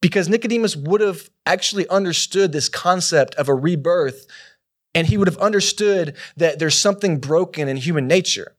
because 0.00 0.28
Nicodemus 0.28 0.76
would 0.76 1.00
have 1.00 1.30
actually 1.46 1.88
understood 1.88 2.52
this 2.52 2.68
concept 2.68 3.34
of 3.36 3.48
a 3.48 3.54
rebirth, 3.54 4.26
and 4.94 5.06
he 5.06 5.16
would 5.16 5.28
have 5.28 5.38
understood 5.38 6.16
that 6.36 6.58
there's 6.58 6.76
something 6.76 7.18
broken 7.18 7.68
in 7.68 7.76
human 7.76 8.06
nature. 8.06 8.56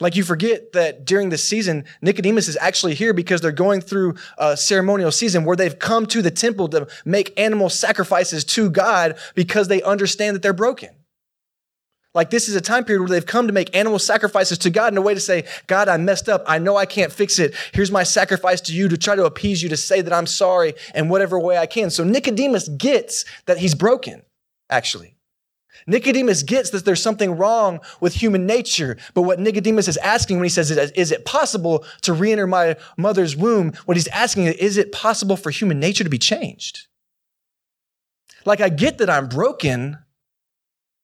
Like 0.00 0.16
you 0.16 0.22
forget 0.22 0.72
that 0.72 1.04
during 1.04 1.30
the 1.30 1.38
season, 1.38 1.84
Nicodemus 2.02 2.48
is 2.48 2.56
actually 2.60 2.94
here 2.94 3.12
because 3.12 3.40
they're 3.40 3.52
going 3.52 3.80
through 3.80 4.14
a 4.36 4.56
ceremonial 4.56 5.10
season 5.10 5.44
where 5.44 5.56
they've 5.56 5.78
come 5.78 6.06
to 6.06 6.22
the 6.22 6.30
temple 6.30 6.68
to 6.68 6.86
make 7.04 7.38
animal 7.38 7.68
sacrifices 7.68 8.44
to 8.44 8.70
God 8.70 9.18
because 9.34 9.68
they 9.68 9.82
understand 9.82 10.36
that 10.36 10.42
they're 10.42 10.52
broken. 10.52 10.90
Like 12.14 12.30
this 12.30 12.48
is 12.48 12.56
a 12.56 12.60
time 12.60 12.84
period 12.84 13.00
where 13.02 13.10
they've 13.10 13.26
come 13.26 13.46
to 13.46 13.52
make 13.52 13.76
animal 13.76 13.98
sacrifices 13.98 14.58
to 14.58 14.70
God 14.70 14.92
in 14.92 14.98
a 14.98 15.02
way 15.02 15.14
to 15.14 15.20
say, 15.20 15.44
God, 15.66 15.88
I 15.88 15.98
messed 15.98 16.28
up. 16.28 16.42
I 16.46 16.58
know 16.58 16.76
I 16.76 16.86
can't 16.86 17.12
fix 17.12 17.38
it. 17.38 17.54
Here's 17.72 17.92
my 17.92 18.02
sacrifice 18.02 18.60
to 18.62 18.74
you 18.74 18.88
to 18.88 18.96
try 18.96 19.14
to 19.14 19.24
appease 19.24 19.62
you, 19.62 19.68
to 19.68 19.76
say 19.76 20.00
that 20.00 20.12
I'm 20.12 20.26
sorry 20.26 20.74
in 20.94 21.08
whatever 21.08 21.38
way 21.38 21.58
I 21.58 21.66
can. 21.66 21.90
So 21.90 22.04
Nicodemus 22.04 22.68
gets 22.68 23.24
that 23.46 23.58
he's 23.58 23.74
broken, 23.74 24.22
actually. 24.70 25.17
Nicodemus 25.86 26.42
gets 26.42 26.70
that 26.70 26.84
there's 26.84 27.02
something 27.02 27.36
wrong 27.36 27.80
with 28.00 28.14
human 28.14 28.46
nature. 28.46 28.96
But 29.14 29.22
what 29.22 29.38
Nicodemus 29.38 29.88
is 29.88 29.96
asking 29.98 30.36
when 30.36 30.44
he 30.44 30.50
says, 30.50 30.70
is 30.70 31.12
it 31.12 31.24
possible 31.24 31.84
to 32.02 32.12
re-enter 32.12 32.46
my 32.46 32.76
mother's 32.96 33.36
womb? 33.36 33.72
What 33.86 33.96
he's 33.96 34.08
asking 34.08 34.46
is, 34.46 34.54
is 34.56 34.76
it 34.76 34.92
possible 34.92 35.36
for 35.36 35.50
human 35.50 35.80
nature 35.80 36.04
to 36.04 36.10
be 36.10 36.18
changed? 36.18 36.86
Like 38.44 38.60
I 38.60 38.68
get 38.68 38.98
that 38.98 39.10
I'm 39.10 39.28
broken, 39.28 39.98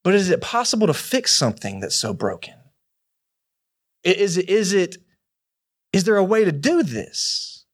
but 0.03 0.15
is 0.15 0.31
it 0.31 0.41
possible 0.41 0.87
to 0.87 0.95
fix 0.95 1.33
something 1.35 1.81
that's 1.81 1.97
so 1.97 2.13
broken? 2.13 2.55
Is 4.03 4.37
is 4.37 4.73
it, 4.73 4.99
is 5.93 6.05
there 6.05 6.17
a 6.17 6.25
way 6.25 6.45
to 6.45 6.53
do 6.53 6.83
this? 6.83 7.65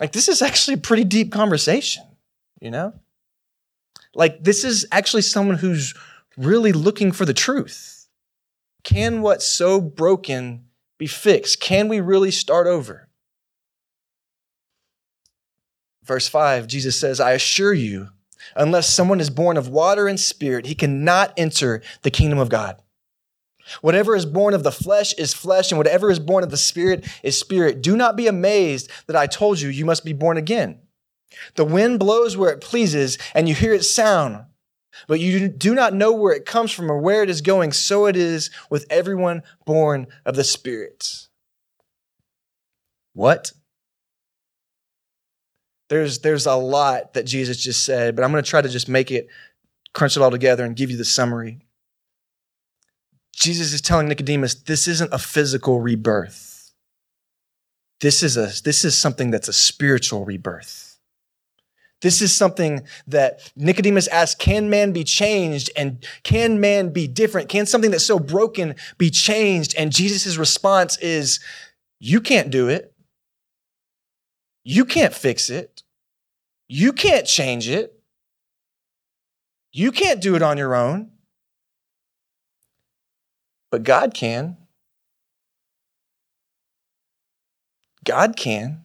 Like, 0.00 0.12
this 0.12 0.28
is 0.28 0.42
actually 0.42 0.74
a 0.74 0.78
pretty 0.78 1.04
deep 1.04 1.32
conversation, 1.32 2.04
you 2.60 2.70
know? 2.70 2.92
Like, 4.18 4.44
this 4.44 4.64
is 4.64 4.86
actually 4.92 5.22
someone 5.22 5.56
who's 5.56 5.94
really 6.36 6.72
looking 6.72 7.12
for 7.12 7.24
the 7.24 7.32
truth. 7.32 8.08
Can 8.84 9.22
what's 9.22 9.46
so 9.46 9.80
broken 9.80 10.66
be 10.98 11.06
fixed? 11.06 11.60
Can 11.60 11.88
we 11.88 12.00
really 12.00 12.30
start 12.30 12.66
over? 12.66 13.08
Verse 16.02 16.28
5, 16.28 16.66
Jesus 16.66 17.00
says, 17.00 17.20
I 17.20 17.32
assure 17.32 17.72
you, 17.72 18.08
Unless 18.56 18.92
someone 18.92 19.20
is 19.20 19.30
born 19.30 19.56
of 19.56 19.68
water 19.68 20.08
and 20.08 20.18
spirit, 20.18 20.66
he 20.66 20.74
cannot 20.74 21.32
enter 21.36 21.82
the 22.02 22.10
kingdom 22.10 22.38
of 22.38 22.48
God. 22.48 22.80
Whatever 23.82 24.16
is 24.16 24.24
born 24.24 24.54
of 24.54 24.62
the 24.62 24.72
flesh 24.72 25.12
is 25.14 25.34
flesh, 25.34 25.70
and 25.70 25.78
whatever 25.78 26.10
is 26.10 26.18
born 26.18 26.42
of 26.42 26.50
the 26.50 26.56
spirit 26.56 27.06
is 27.22 27.38
spirit. 27.38 27.82
Do 27.82 27.96
not 27.96 28.16
be 28.16 28.26
amazed 28.26 28.90
that 29.06 29.16
I 29.16 29.26
told 29.26 29.60
you 29.60 29.68
you 29.68 29.84
must 29.84 30.04
be 30.04 30.14
born 30.14 30.38
again. 30.38 30.80
The 31.54 31.64
wind 31.64 31.98
blows 31.98 32.36
where 32.36 32.50
it 32.50 32.60
pleases, 32.60 33.18
and 33.34 33.48
you 33.48 33.54
hear 33.54 33.74
its 33.74 33.90
sound, 33.90 34.44
but 35.06 35.20
you 35.20 35.48
do 35.48 35.74
not 35.74 35.94
know 35.94 36.12
where 36.12 36.34
it 36.34 36.46
comes 36.46 36.72
from 36.72 36.90
or 36.90 36.98
where 36.98 37.22
it 37.22 37.30
is 37.30 37.40
going. 37.40 37.72
So 37.72 38.06
it 38.06 38.16
is 38.16 38.50
with 38.70 38.86
everyone 38.90 39.42
born 39.64 40.06
of 40.24 40.36
the 40.36 40.44
Spirit. 40.44 41.28
What? 43.12 43.52
There's, 45.88 46.20
there's 46.20 46.46
a 46.46 46.54
lot 46.54 47.14
that 47.14 47.24
Jesus 47.24 47.62
just 47.62 47.84
said, 47.84 48.14
but 48.14 48.24
I'm 48.24 48.30
going 48.30 48.42
to 48.42 48.50
try 48.50 48.60
to 48.60 48.68
just 48.68 48.88
make 48.88 49.10
it, 49.10 49.28
crunch 49.94 50.16
it 50.16 50.22
all 50.22 50.30
together 50.30 50.64
and 50.64 50.76
give 50.76 50.90
you 50.90 50.96
the 50.96 51.04
summary. 51.04 51.60
Jesus 53.32 53.72
is 53.72 53.80
telling 53.80 54.08
Nicodemus, 54.08 54.54
this 54.54 54.88
isn't 54.88 55.14
a 55.14 55.18
physical 55.18 55.80
rebirth. 55.80 56.72
This 58.00 58.22
is 58.22 58.36
a, 58.36 58.50
this 58.62 58.84
is 58.84 58.96
something 58.96 59.30
that's 59.30 59.48
a 59.48 59.52
spiritual 59.52 60.24
rebirth. 60.24 60.87
This 62.00 62.22
is 62.22 62.34
something 62.34 62.84
that 63.08 63.50
Nicodemus 63.56 64.06
asks, 64.08 64.36
can 64.36 64.70
man 64.70 64.92
be 64.92 65.02
changed? 65.02 65.70
And 65.76 66.06
can 66.22 66.60
man 66.60 66.90
be 66.90 67.08
different? 67.08 67.48
Can 67.48 67.66
something 67.66 67.90
that's 67.90 68.06
so 68.06 68.20
broken 68.20 68.76
be 68.98 69.10
changed? 69.10 69.74
And 69.76 69.92
Jesus' 69.92 70.36
response 70.36 70.96
is, 70.98 71.40
you 71.98 72.20
can't 72.20 72.50
do 72.50 72.68
it. 72.68 72.94
You 74.62 74.84
can't 74.84 75.14
fix 75.14 75.50
it. 75.50 75.82
You 76.68 76.92
can't 76.92 77.26
change 77.26 77.68
it. 77.68 78.00
You 79.72 79.90
can't 79.90 80.20
do 80.20 80.36
it 80.36 80.42
on 80.42 80.58
your 80.58 80.74
own. 80.74 81.10
But 83.70 83.82
God 83.82 84.14
can. 84.14 84.56
God 88.04 88.36
can. 88.36 88.84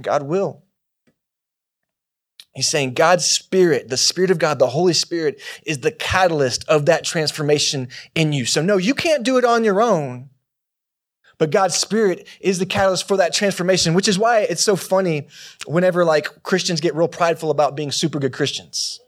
God 0.00 0.22
will. 0.22 0.64
He's 2.54 2.68
saying 2.68 2.94
God's 2.94 3.24
Spirit, 3.24 3.88
the 3.88 3.96
Spirit 3.96 4.30
of 4.30 4.38
God, 4.38 4.58
the 4.58 4.68
Holy 4.68 4.92
Spirit, 4.92 5.40
is 5.64 5.80
the 5.80 5.92
catalyst 5.92 6.68
of 6.68 6.86
that 6.86 7.04
transformation 7.04 7.88
in 8.14 8.32
you. 8.32 8.44
So, 8.44 8.60
no, 8.60 8.76
you 8.76 8.94
can't 8.94 9.22
do 9.22 9.38
it 9.38 9.44
on 9.44 9.62
your 9.62 9.80
own. 9.80 10.30
But 11.38 11.50
God's 11.50 11.76
Spirit 11.76 12.28
is 12.40 12.58
the 12.58 12.66
catalyst 12.66 13.08
for 13.08 13.16
that 13.16 13.32
transformation, 13.32 13.94
which 13.94 14.08
is 14.08 14.18
why 14.18 14.40
it's 14.40 14.62
so 14.62 14.76
funny 14.76 15.28
whenever 15.66 16.04
like 16.04 16.42
Christians 16.42 16.82
get 16.82 16.94
real 16.94 17.08
prideful 17.08 17.50
about 17.50 17.76
being 17.76 17.90
super 17.90 18.18
good 18.18 18.34
Christians, 18.34 19.00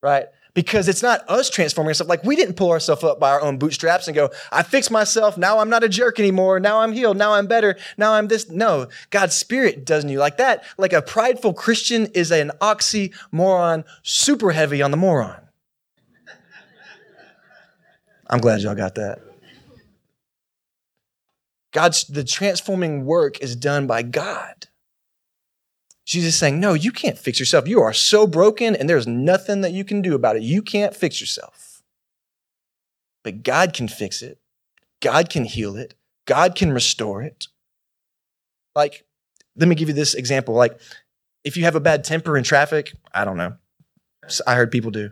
right? 0.00 0.26
Because 0.54 0.88
it's 0.88 1.02
not 1.02 1.28
us 1.28 1.50
transforming 1.50 1.88
ourselves. 1.88 2.08
Like 2.08 2.22
we 2.22 2.36
didn't 2.36 2.54
pull 2.54 2.70
ourselves 2.70 3.02
up 3.02 3.18
by 3.18 3.30
our 3.32 3.42
own 3.42 3.58
bootstraps 3.58 4.06
and 4.06 4.14
go, 4.14 4.30
I 4.52 4.62
fixed 4.62 4.90
myself. 4.90 5.36
Now 5.36 5.58
I'm 5.58 5.68
not 5.68 5.82
a 5.82 5.88
jerk 5.88 6.20
anymore. 6.20 6.60
Now 6.60 6.80
I'm 6.80 6.92
healed. 6.92 7.16
Now 7.16 7.34
I'm 7.34 7.48
better. 7.48 7.76
Now 7.96 8.14
I'm 8.14 8.28
this. 8.28 8.48
No, 8.48 8.88
God's 9.10 9.34
Spirit 9.34 9.84
doesn't 9.84 10.10
you 10.10 10.20
like 10.20 10.36
that. 10.36 10.62
Like 10.78 10.92
a 10.92 11.02
prideful 11.02 11.54
Christian 11.54 12.06
is 12.14 12.30
an 12.30 12.52
oxymoron, 12.60 13.84
super 14.04 14.52
heavy 14.52 14.80
on 14.80 14.92
the 14.92 14.96
moron. 14.96 15.40
I'm 18.30 18.38
glad 18.38 18.60
y'all 18.60 18.74
got 18.74 18.94
that. 18.94 19.20
God's 21.72 22.04
the 22.04 22.22
transforming 22.22 23.04
work 23.04 23.40
is 23.40 23.56
done 23.56 23.88
by 23.88 24.02
God. 24.02 24.68
Jesus 26.14 26.36
saying, 26.36 26.58
No, 26.58 26.72
you 26.72 26.90
can't 26.90 27.18
fix 27.18 27.38
yourself. 27.38 27.68
You 27.68 27.82
are 27.82 27.92
so 27.92 28.26
broken, 28.26 28.74
and 28.74 28.88
there's 28.88 29.06
nothing 29.06 29.60
that 29.60 29.72
you 29.72 29.84
can 29.84 30.00
do 30.00 30.14
about 30.14 30.36
it. 30.36 30.42
You 30.42 30.62
can't 30.62 30.94
fix 30.96 31.20
yourself. 31.20 31.82
But 33.22 33.42
God 33.42 33.72
can 33.74 33.88
fix 33.88 34.22
it. 34.22 34.38
God 35.00 35.28
can 35.28 35.44
heal 35.44 35.76
it. 35.76 35.94
God 36.26 36.54
can 36.54 36.72
restore 36.72 37.22
it. 37.22 37.48
Like, 38.74 39.04
let 39.56 39.68
me 39.68 39.74
give 39.74 39.88
you 39.88 39.94
this 39.94 40.14
example. 40.14 40.54
Like, 40.54 40.80
if 41.44 41.56
you 41.56 41.64
have 41.64 41.76
a 41.76 41.80
bad 41.80 42.04
temper 42.04 42.36
in 42.36 42.44
traffic, 42.44 42.92
I 43.12 43.24
don't 43.24 43.36
know. 43.36 43.54
I 44.46 44.54
heard 44.54 44.70
people 44.70 44.90
do 44.90 45.10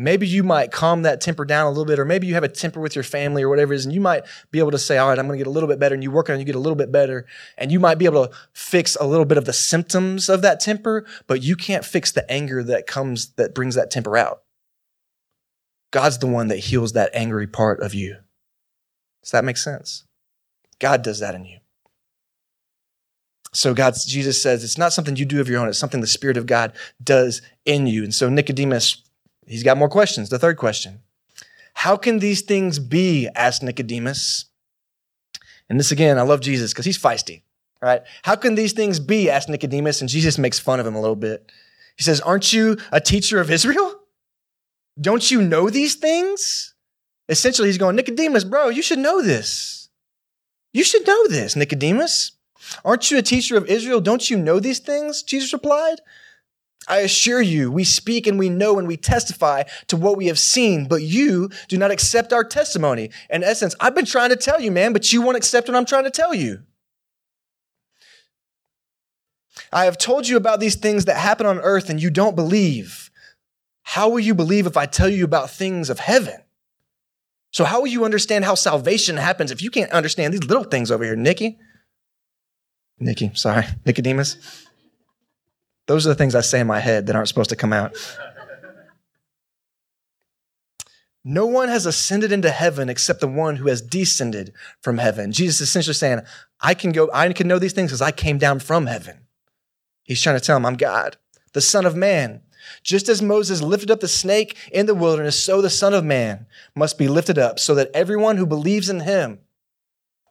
maybe 0.00 0.26
you 0.26 0.42
might 0.42 0.72
calm 0.72 1.02
that 1.02 1.20
temper 1.20 1.44
down 1.44 1.66
a 1.66 1.68
little 1.68 1.84
bit, 1.84 1.98
or 1.98 2.04
maybe 2.04 2.26
you 2.26 2.34
have 2.34 2.42
a 2.42 2.48
temper 2.48 2.80
with 2.80 2.94
your 2.94 3.04
family 3.04 3.42
or 3.42 3.48
whatever 3.48 3.72
it 3.72 3.76
is, 3.76 3.84
and 3.84 3.94
you 3.94 4.00
might 4.00 4.24
be 4.50 4.58
able 4.58 4.70
to 4.70 4.78
say, 4.78 4.98
All 4.98 5.08
right, 5.08 5.18
I'm 5.18 5.26
going 5.26 5.38
to 5.38 5.44
get 5.44 5.48
a 5.48 5.52
little 5.52 5.68
bit 5.68 5.78
better, 5.78 5.94
and 5.94 6.02
you 6.02 6.10
work 6.10 6.30
on 6.30 6.36
it, 6.36 6.38
you 6.38 6.44
get 6.44 6.54
a 6.54 6.60
little 6.60 6.76
bit 6.76 6.90
better, 6.90 7.26
and 7.58 7.70
you 7.70 7.78
might 7.78 7.98
be 7.98 8.06
able 8.06 8.26
to 8.26 8.34
fix 8.52 8.96
a 8.96 9.06
little 9.06 9.26
bit 9.26 9.38
of 9.38 9.44
the 9.44 9.52
symptoms 9.52 10.28
of 10.28 10.42
that 10.42 10.60
temper, 10.60 11.06
but 11.26 11.42
you 11.42 11.54
can't 11.54 11.84
fix 11.84 12.10
the 12.10 12.28
anger 12.30 12.62
that 12.64 12.86
comes, 12.86 13.32
that 13.34 13.54
brings 13.54 13.74
that 13.74 13.90
temper 13.90 14.16
out. 14.16 14.42
God's 15.90 16.18
the 16.18 16.26
one 16.26 16.48
that 16.48 16.58
heals 16.58 16.92
that 16.92 17.10
angry 17.12 17.46
part 17.46 17.80
of 17.80 17.94
you. 17.94 18.16
Does 19.22 19.32
that 19.32 19.44
make 19.44 19.56
sense? 19.56 20.04
God 20.78 21.02
does 21.02 21.18
that 21.18 21.34
in 21.34 21.44
you. 21.44 21.58
So 23.52 23.74
God, 23.74 23.94
Jesus 24.06 24.40
says, 24.40 24.62
it's 24.62 24.78
not 24.78 24.92
something 24.92 25.16
you 25.16 25.24
do 25.24 25.40
of 25.40 25.48
your 25.48 25.60
own. 25.60 25.68
It's 25.68 25.78
something 25.78 26.00
the 26.00 26.06
Spirit 26.06 26.36
of 26.36 26.46
God 26.46 26.72
does 27.02 27.42
in 27.64 27.88
you. 27.88 28.04
And 28.04 28.14
so 28.14 28.28
Nicodemus 28.28 29.02
He's 29.50 29.64
got 29.64 29.76
more 29.76 29.88
questions. 29.88 30.28
The 30.28 30.38
third 30.38 30.56
question 30.56 31.00
How 31.74 31.96
can 31.96 32.20
these 32.20 32.40
things 32.40 32.78
be? 32.78 33.28
asked 33.34 33.62
Nicodemus. 33.62 34.46
And 35.68 35.78
this 35.78 35.90
again, 35.90 36.18
I 36.18 36.22
love 36.22 36.40
Jesus 36.40 36.72
because 36.72 36.84
he's 36.84 36.98
feisty, 36.98 37.42
right? 37.82 38.02
How 38.22 38.36
can 38.36 38.54
these 38.54 38.72
things 38.72 39.00
be? 39.00 39.28
asked 39.28 39.48
Nicodemus. 39.48 40.00
And 40.00 40.08
Jesus 40.08 40.38
makes 40.38 40.60
fun 40.60 40.78
of 40.78 40.86
him 40.86 40.94
a 40.94 41.00
little 41.00 41.16
bit. 41.16 41.50
He 41.96 42.04
says, 42.04 42.20
Aren't 42.20 42.52
you 42.52 42.78
a 42.92 43.00
teacher 43.00 43.40
of 43.40 43.50
Israel? 43.50 43.96
Don't 45.00 45.30
you 45.30 45.42
know 45.42 45.68
these 45.68 45.96
things? 45.96 46.74
Essentially, 47.28 47.68
he's 47.68 47.78
going, 47.78 47.96
Nicodemus, 47.96 48.44
bro, 48.44 48.68
you 48.68 48.82
should 48.82 48.98
know 49.00 49.20
this. 49.20 49.88
You 50.72 50.84
should 50.84 51.06
know 51.06 51.26
this, 51.26 51.56
Nicodemus. 51.56 52.32
Aren't 52.84 53.10
you 53.10 53.18
a 53.18 53.22
teacher 53.22 53.56
of 53.56 53.66
Israel? 53.66 54.00
Don't 54.00 54.30
you 54.30 54.36
know 54.36 54.60
these 54.60 54.78
things? 54.78 55.24
Jesus 55.24 55.52
replied. 55.52 56.00
I 56.88 56.98
assure 56.98 57.42
you, 57.42 57.70
we 57.70 57.84
speak 57.84 58.26
and 58.26 58.38
we 58.38 58.48
know 58.48 58.78
and 58.78 58.88
we 58.88 58.96
testify 58.96 59.64
to 59.88 59.96
what 59.96 60.16
we 60.16 60.26
have 60.26 60.38
seen, 60.38 60.88
but 60.88 61.02
you 61.02 61.50
do 61.68 61.78
not 61.78 61.90
accept 61.90 62.32
our 62.32 62.42
testimony. 62.42 63.10
In 63.28 63.44
essence, 63.44 63.74
I've 63.80 63.94
been 63.94 64.06
trying 64.06 64.30
to 64.30 64.36
tell 64.36 64.60
you, 64.60 64.70
man, 64.70 64.92
but 64.92 65.12
you 65.12 65.22
won't 65.22 65.36
accept 65.36 65.68
what 65.68 65.76
I'm 65.76 65.84
trying 65.84 66.04
to 66.04 66.10
tell 66.10 66.34
you. 66.34 66.62
I 69.72 69.84
have 69.84 69.98
told 69.98 70.26
you 70.26 70.36
about 70.36 70.58
these 70.58 70.74
things 70.74 71.04
that 71.04 71.16
happen 71.16 71.46
on 71.46 71.58
earth 71.58 71.90
and 71.90 72.02
you 72.02 72.10
don't 72.10 72.34
believe. 72.34 73.10
How 73.82 74.08
will 74.08 74.20
you 74.20 74.34
believe 74.34 74.66
if 74.66 74.76
I 74.76 74.86
tell 74.86 75.08
you 75.08 75.24
about 75.24 75.50
things 75.50 75.90
of 75.90 76.00
heaven? 76.00 76.40
So, 77.52 77.64
how 77.64 77.80
will 77.80 77.88
you 77.88 78.04
understand 78.04 78.44
how 78.44 78.54
salvation 78.54 79.16
happens 79.16 79.50
if 79.50 79.62
you 79.62 79.70
can't 79.70 79.90
understand 79.90 80.32
these 80.32 80.44
little 80.44 80.64
things 80.64 80.90
over 80.90 81.04
here, 81.04 81.16
Nikki? 81.16 81.58
Nikki, 82.98 83.32
sorry, 83.34 83.64
Nicodemus. 83.84 84.68
Those 85.90 86.06
are 86.06 86.10
the 86.10 86.14
things 86.14 86.36
I 86.36 86.40
say 86.40 86.60
in 86.60 86.68
my 86.68 86.78
head 86.78 87.08
that 87.08 87.16
aren't 87.16 87.26
supposed 87.26 87.50
to 87.50 87.56
come 87.56 87.72
out. 87.72 87.96
No 91.24 91.46
one 91.46 91.68
has 91.68 91.84
ascended 91.84 92.30
into 92.30 92.48
heaven 92.48 92.88
except 92.88 93.18
the 93.18 93.26
one 93.26 93.56
who 93.56 93.66
has 93.66 93.82
descended 93.82 94.52
from 94.80 94.98
heaven. 94.98 95.32
Jesus 95.32 95.60
is 95.60 95.68
essentially 95.68 95.94
saying, 95.94 96.20
I 96.60 96.74
can 96.74 96.92
go, 96.92 97.10
I 97.12 97.32
can 97.32 97.48
know 97.48 97.58
these 97.58 97.72
things 97.72 97.90
because 97.90 98.02
I 98.02 98.12
came 98.12 98.38
down 98.38 98.60
from 98.60 98.86
heaven. 98.86 99.26
He's 100.04 100.22
trying 100.22 100.38
to 100.38 100.44
tell 100.44 100.56
him, 100.56 100.64
I'm 100.64 100.76
God, 100.76 101.16
the 101.54 101.60
Son 101.60 101.84
of 101.84 101.96
Man. 101.96 102.42
Just 102.84 103.08
as 103.08 103.20
Moses 103.20 103.60
lifted 103.60 103.90
up 103.90 103.98
the 103.98 104.06
snake 104.06 104.56
in 104.70 104.86
the 104.86 104.94
wilderness, 104.94 105.42
so 105.42 105.60
the 105.60 105.68
Son 105.68 105.92
of 105.92 106.04
Man 106.04 106.46
must 106.76 106.98
be 106.98 107.08
lifted 107.08 107.36
up, 107.36 107.58
so 107.58 107.74
that 107.74 107.90
everyone 107.94 108.36
who 108.36 108.46
believes 108.46 108.88
in 108.88 109.00
him 109.00 109.40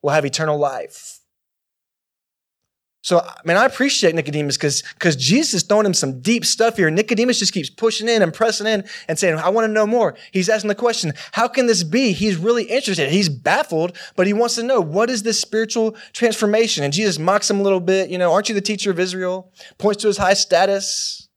will 0.01 0.11
have 0.11 0.23
eternal 0.23 0.57
life. 0.57 1.18
So, 3.01 3.19
I 3.19 3.39
mean, 3.45 3.55
I 3.55 3.65
appreciate 3.65 4.13
Nicodemus 4.13 4.57
because 4.57 4.81
because 4.81 5.15
Jesus 5.15 5.53
is 5.53 5.63
throwing 5.63 5.85
him 5.85 5.93
some 5.93 6.19
deep 6.19 6.45
stuff 6.45 6.75
here. 6.75 6.89
Nicodemus 6.91 7.39
just 7.39 7.53
keeps 7.53 7.69
pushing 7.69 8.09
in 8.09 8.21
and 8.21 8.33
pressing 8.33 8.67
in 8.67 8.83
and 9.07 9.17
saying, 9.17 9.38
I 9.38 9.49
want 9.49 9.65
to 9.65 9.71
know 9.71 9.88
more. 9.88 10.15
He's 10.31 10.49
asking 10.49 10.67
the 10.67 10.75
question, 10.75 11.13
how 11.31 11.47
can 11.47 11.65
this 11.65 11.83
be? 11.83 12.12
He's 12.12 12.35
really 12.35 12.65
interested. 12.65 13.09
He's 13.09 13.29
baffled, 13.29 13.97
but 14.17 14.27
he 14.27 14.33
wants 14.33 14.55
to 14.55 14.63
know, 14.63 14.81
what 14.81 15.09
is 15.09 15.23
this 15.23 15.39
spiritual 15.39 15.95
transformation? 16.12 16.83
And 16.83 16.91
Jesus 16.91 17.17
mocks 17.17 17.49
him 17.49 17.62
a 17.62 17.63
little 17.63 17.79
bit. 17.79 18.09
You 18.09 18.17
know, 18.17 18.33
aren't 18.33 18.49
you 18.49 18.55
the 18.55 18.62
teacher 18.62 18.91
of 18.91 18.99
Israel? 18.99 19.53
Points 19.77 20.01
to 20.01 20.07
his 20.07 20.17
high 20.17 20.33
status. 20.33 21.28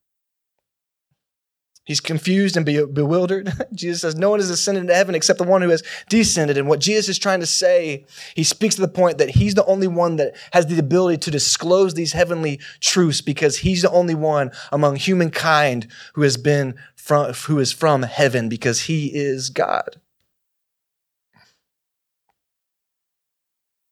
He's 1.85 2.01
confused 2.01 2.57
and 2.57 2.65
bewildered. 2.65 3.53
Jesus 3.75 4.03
says, 4.03 4.15
No 4.15 4.31
one 4.31 4.39
has 4.39 4.51
ascended 4.51 4.83
into 4.83 4.95
heaven 4.95 5.17
except 5.17 5.39
the 5.39 5.45
one 5.45 5.63
who 5.63 5.71
has 5.71 5.83
descended. 6.09 6.57
And 6.57 6.69
what 6.69 6.81
Jesus 6.81 7.09
is 7.09 7.19
trying 7.19 7.41
to 7.41 7.47
say, 7.47 8.07
he 8.37 8.45
speaks 8.45 8.77
to 8.77 8.81
the 8.81 8.89
point 8.89 9.19
that 9.19 9.31
he's 9.31 9.55
the 9.55 9.65
only 9.65 9.89
one 9.89 10.17
that 10.17 10.37
has 10.53 10.67
the 10.67 10.79
ability 10.79 11.19
to 11.19 11.31
disclose 11.33 11.95
these 11.95 12.13
heavenly 12.13 12.61
truths 12.81 13.21
because 13.21 13.59
he's 13.59 13.83
the 13.83 13.91
only 13.91 14.15
one 14.15 14.53
among 14.71 14.95
humankind 14.97 15.89
who 16.15 16.23
has 16.23 16.37
been 16.37 16.77
from, 16.95 17.33
who 17.33 17.59
is 17.59 17.73
from 17.73 18.05
heaven 18.05 18.49
because 18.49 18.83
he 18.83 19.07
is 19.09 19.51
God. 19.51 20.01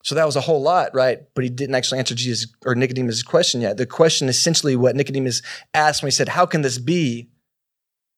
So 0.04 0.14
that 0.14 0.26
was 0.26 0.36
a 0.36 0.40
whole 0.40 0.62
lot, 0.62 0.94
right? 0.94 1.22
But 1.34 1.44
he 1.44 1.50
didn't 1.50 1.74
actually 1.74 1.98
answer 1.98 2.14
Jesus 2.14 2.52
or 2.64 2.76
Nicodemus' 2.76 3.22
question 3.24 3.60
yet. 3.60 3.76
The 3.76 3.86
question 3.86 4.28
essentially 4.28 4.76
what 4.76 4.96
Nicodemus 4.96 5.42
asked 5.74 6.02
when 6.02 6.08
he 6.08 6.12
said, 6.12 6.28
How 6.28 6.46
can 6.46 6.62
this 6.62 6.78
be? 6.78 7.30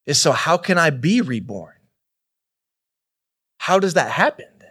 Is 0.07 0.21
so 0.21 0.33
how 0.33 0.57
can 0.57 0.79
I 0.79 0.91
be 0.91 1.21
reborn? 1.21 1.75
How 3.59 3.79
does 3.79 3.95
that 3.95 4.11
happen 4.11 4.47
then? 4.59 4.69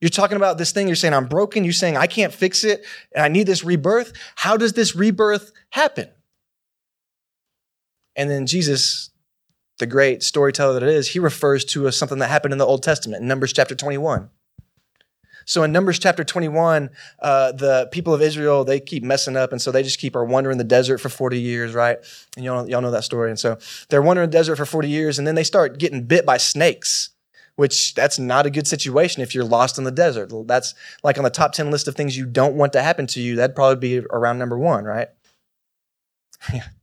You're 0.00 0.10
talking 0.10 0.36
about 0.36 0.58
this 0.58 0.72
thing, 0.72 0.86
you're 0.86 0.96
saying 0.96 1.14
I'm 1.14 1.26
broken, 1.26 1.64
you're 1.64 1.72
saying 1.72 1.96
I 1.96 2.06
can't 2.06 2.34
fix 2.34 2.64
it, 2.64 2.84
and 3.14 3.24
I 3.24 3.28
need 3.28 3.46
this 3.46 3.64
rebirth. 3.64 4.12
How 4.36 4.56
does 4.56 4.74
this 4.74 4.94
rebirth 4.94 5.52
happen? 5.70 6.08
And 8.14 8.30
then 8.30 8.46
Jesus, 8.46 9.10
the 9.78 9.86
great 9.86 10.22
storyteller 10.22 10.74
that 10.74 10.82
it 10.82 10.88
is, 10.90 11.08
he 11.08 11.18
refers 11.18 11.64
to 11.66 11.90
something 11.90 12.18
that 12.18 12.28
happened 12.28 12.52
in 12.52 12.58
the 12.58 12.66
Old 12.66 12.82
Testament, 12.82 13.22
in 13.22 13.28
Numbers 13.28 13.52
chapter 13.52 13.74
21. 13.74 14.28
So 15.44 15.62
in 15.62 15.72
Numbers 15.72 15.98
chapter 15.98 16.24
21, 16.24 16.90
uh, 17.20 17.52
the 17.52 17.88
people 17.92 18.14
of 18.14 18.22
Israel, 18.22 18.64
they 18.64 18.80
keep 18.80 19.02
messing 19.02 19.36
up. 19.36 19.52
And 19.52 19.60
so 19.60 19.70
they 19.70 19.82
just 19.82 19.98
keep 19.98 20.16
are 20.16 20.24
wandering 20.24 20.58
the 20.58 20.64
desert 20.64 20.98
for 20.98 21.08
40 21.08 21.40
years, 21.40 21.74
right? 21.74 21.98
And 22.36 22.44
y'all, 22.44 22.68
y'all 22.68 22.80
know 22.80 22.90
that 22.90 23.04
story. 23.04 23.30
And 23.30 23.38
so 23.38 23.58
they're 23.88 24.02
wandering 24.02 24.30
the 24.30 24.36
desert 24.36 24.56
for 24.56 24.66
40 24.66 24.88
years 24.88 25.18
and 25.18 25.26
then 25.26 25.34
they 25.34 25.44
start 25.44 25.78
getting 25.78 26.04
bit 26.04 26.26
by 26.26 26.36
snakes, 26.36 27.10
which 27.56 27.94
that's 27.94 28.18
not 28.18 28.46
a 28.46 28.50
good 28.50 28.66
situation 28.66 29.22
if 29.22 29.34
you're 29.34 29.44
lost 29.44 29.78
in 29.78 29.84
the 29.84 29.90
desert. 29.90 30.32
That's 30.46 30.74
like 31.02 31.18
on 31.18 31.24
the 31.24 31.30
top 31.30 31.52
10 31.52 31.70
list 31.70 31.88
of 31.88 31.94
things 31.94 32.16
you 32.16 32.26
don't 32.26 32.54
want 32.54 32.72
to 32.74 32.82
happen 32.82 33.06
to 33.08 33.20
you. 33.20 33.36
That'd 33.36 33.56
probably 33.56 34.00
be 34.00 34.06
around 34.10 34.38
number 34.38 34.58
one, 34.58 34.84
right? 34.84 35.08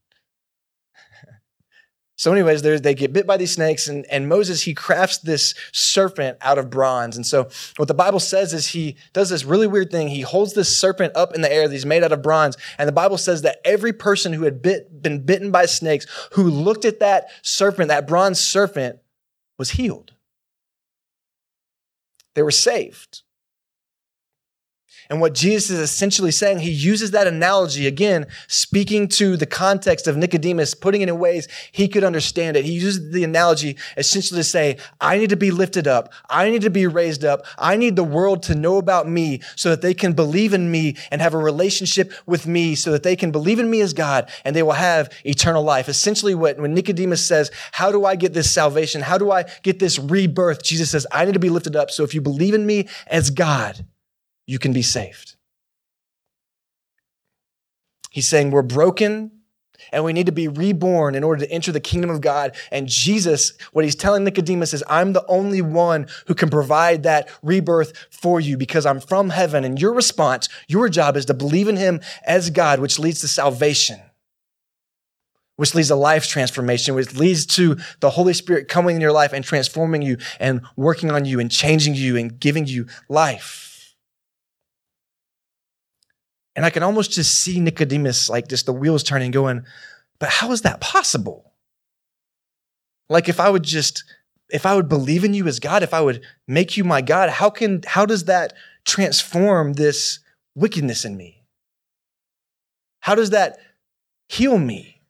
So, 2.20 2.34
anyways, 2.34 2.82
they 2.82 2.96
get 2.96 3.14
bit 3.14 3.26
by 3.26 3.38
these 3.38 3.54
snakes, 3.54 3.88
and, 3.88 4.06
and 4.08 4.28
Moses, 4.28 4.64
he 4.64 4.74
crafts 4.74 5.20
this 5.20 5.56
serpent 5.72 6.38
out 6.42 6.58
of 6.58 6.70
bronze. 6.70 7.16
And 7.16 7.26
so, 7.26 7.48
what 7.78 7.88
the 7.88 7.94
Bible 7.94 8.20
says 8.20 8.54
is 8.54 8.68
he 8.68 8.98
does 9.14 9.30
this 9.30 9.46
really 9.46 9.68
weird 9.68 9.90
thing. 9.90 10.10
He 10.10 10.20
holds 10.20 10.52
this 10.52 10.78
serpent 10.78 11.16
up 11.16 11.34
in 11.34 11.40
the 11.40 11.50
air 11.50 11.66
that 11.66 11.74
he's 11.74 11.86
made 11.86 12.04
out 12.04 12.12
of 12.12 12.22
bronze. 12.22 12.58
And 12.78 12.90
the 12.90 12.92
Bible 12.94 13.18
says 13.18 13.44
that 13.44 13.62
every 13.64 13.94
person 13.94 14.34
who 14.34 14.44
had 14.44 14.62
bit, 14.62 15.02
been 15.02 15.22
bitten 15.26 15.50
by 15.50 15.66
snakes, 15.66 16.08
who 16.34 16.44
looked 16.50 16.84
at 16.84 17.00
that 17.00 17.30
serpent, 17.42 17.88
that 17.88 18.06
bronze 18.06 18.38
serpent, 18.38 19.00
was 19.58 19.72
healed. 19.72 20.12
They 22.36 22.44
were 22.44 22.52
saved. 22.52 23.22
And 25.10 25.20
what 25.20 25.34
Jesus 25.34 25.72
is 25.72 25.80
essentially 25.80 26.30
saying, 26.32 26.60
he 26.60 26.70
uses 26.70 27.12
that 27.12 27.26
analogy 27.26 27.88
again, 27.88 28.28
speaking 28.48 29.08
to 29.10 29.38
the 29.38 29.48
context 29.48 30.08
of 30.08 30.16
Nicodemus, 30.16 30.76
putting 30.76 31.02
it 31.02 31.10
in 31.10 31.18
ways 31.18 31.48
he 31.72 31.88
could 31.88 32.04
understand 32.04 32.56
it. 32.56 32.66
He 32.66 32.74
uses 32.74 33.12
the 33.12 33.24
analogy 33.24 33.76
essentially 33.98 34.40
to 34.40 34.44
say, 34.44 34.78
I 35.02 35.18
need 35.18 35.32
to 35.32 35.36
be 35.36 35.50
lifted 35.50 35.88
up. 35.88 36.14
I 36.30 36.52
need 36.52 36.62
to 36.62 36.70
be 36.70 36.86
raised 36.86 37.26
up. 37.26 37.44
I 37.58 37.76
need 37.76 37.96
the 37.96 38.04
world 38.04 38.44
to 38.44 38.56
know 38.56 38.78
about 38.78 39.08
me 39.08 39.42
so 39.56 39.70
that 39.72 39.82
they 39.82 39.96
can 39.96 40.14
believe 40.14 40.54
in 40.54 40.70
me 40.70 40.96
and 41.12 41.22
have 41.22 41.34
a 41.34 41.40
relationship 41.40 42.14
with 42.28 42.46
me 42.46 42.76
so 42.76 42.92
that 42.92 43.02
they 43.02 43.16
can 43.16 43.32
believe 43.32 43.58
in 43.58 43.70
me 43.70 43.82
as 43.82 43.94
God 43.94 44.30
and 44.46 44.56
they 44.56 44.64
will 44.64 44.74
have 44.74 45.12
eternal 45.26 45.64
life. 45.64 45.90
Essentially 45.90 46.36
what, 46.36 46.60
when 46.60 46.76
Nicodemus 46.76 47.26
says, 47.26 47.50
how 47.72 47.92
do 47.92 48.06
I 48.06 48.16
get 48.16 48.34
this 48.34 48.52
salvation? 48.52 49.02
How 49.02 49.18
do 49.18 49.32
I 49.32 49.46
get 49.64 49.80
this 49.80 49.98
rebirth? 49.98 50.62
Jesus 50.62 50.92
says, 50.92 51.08
I 51.12 51.26
need 51.26 51.34
to 51.34 51.40
be 51.40 51.50
lifted 51.50 51.76
up. 51.76 51.90
So 51.90 52.04
if 52.04 52.14
you 52.14 52.22
believe 52.22 52.54
in 52.54 52.66
me 52.66 52.88
as 53.08 53.32
God, 53.32 53.86
you 54.50 54.58
can 54.58 54.74
be 54.74 54.82
saved. 54.82 55.36
He's 58.10 58.28
saying 58.28 58.50
we're 58.50 58.64
broken 58.64 59.30
and 59.92 60.04
we 60.04 60.12
need 60.12 60.26
to 60.26 60.32
be 60.32 60.48
reborn 60.48 61.14
in 61.14 61.24
order 61.24 61.46
to 61.46 61.52
enter 61.52 61.72
the 61.72 61.80
kingdom 61.80 62.10
of 62.10 62.20
God. 62.20 62.56
And 62.72 62.88
Jesus, 62.88 63.54
what 63.74 63.86
he's 63.86 63.94
telling 63.94 64.24
Nicodemus 64.24 64.74
is, 64.74 64.84
I'm 64.90 65.14
the 65.14 65.26
only 65.28 65.62
one 65.62 66.08
who 66.26 66.34
can 66.34 66.50
provide 66.50 67.04
that 67.04 67.30
rebirth 67.44 68.08
for 68.10 68.40
you 68.40 68.58
because 68.58 68.88
I'm 68.88 69.00
from 69.00 69.30
heaven. 69.30 69.64
And 69.64 69.80
your 69.80 69.94
response, 69.94 70.50
your 70.68 70.90
job 70.90 71.16
is 71.16 71.26
to 71.26 71.36
believe 71.36 71.68
in 71.68 71.78
him 71.78 72.02
as 72.26 72.50
God, 72.50 72.80
which 72.80 72.98
leads 72.98 73.22
to 73.22 73.28
salvation, 73.28 74.00
which 75.58 75.76
leads 75.76 75.90
to 75.90 75.96
life 75.96 76.28
transformation, 76.28 76.96
which 76.96 77.14
leads 77.16 77.46
to 77.46 77.78
the 78.00 78.10
Holy 78.10 78.34
Spirit 78.34 78.68
coming 78.68 78.96
in 78.96 79.02
your 79.02 79.14
life 79.14 79.32
and 79.32 79.46
transforming 79.46 80.02
you 80.02 80.18
and 80.40 80.62
working 80.76 81.12
on 81.12 81.26
you 81.26 81.40
and 81.40 81.52
changing 81.52 81.94
you 81.94 82.18
and 82.18 82.40
giving 82.40 82.66
you 82.66 82.88
life. 83.08 83.68
And 86.56 86.66
I 86.66 86.70
can 86.70 86.84
almost 86.84 87.12
just 87.12 87.40
see 87.40 87.60
Nicodemus, 87.60 88.30
like 88.30 88.48
just 88.48 88.66
the 88.66 88.74
wheels 88.74 89.04
turning, 89.04 89.32
going, 89.32 89.66
but 90.20 90.30
how 90.30 90.52
is 90.52 90.64
that 90.64 90.82
possible? 90.82 91.54
Like 93.08 93.30
if 93.30 93.40
I 93.40 93.50
would 93.50 93.64
just, 93.64 94.04
if 94.50 94.66
I 94.66 94.76
would 94.76 94.90
believe 94.90 95.24
in 95.24 95.34
you 95.34 95.48
as 95.48 95.60
God, 95.60 95.84
if 95.84 95.94
I 95.94 96.02
would 96.02 96.22
make 96.48 96.76
you 96.78 96.84
my 96.84 97.02
God, 97.02 97.30
how 97.30 97.50
can, 97.50 97.82
how 97.86 98.06
does 98.06 98.26
that 98.26 98.54
transform 98.86 99.74
this 99.74 100.20
wickedness 100.56 101.06
in 101.06 101.16
me? 101.16 101.44
How 103.02 103.16
does 103.16 103.30
that 103.30 103.58
heal 104.28 104.58
me? 104.58 105.02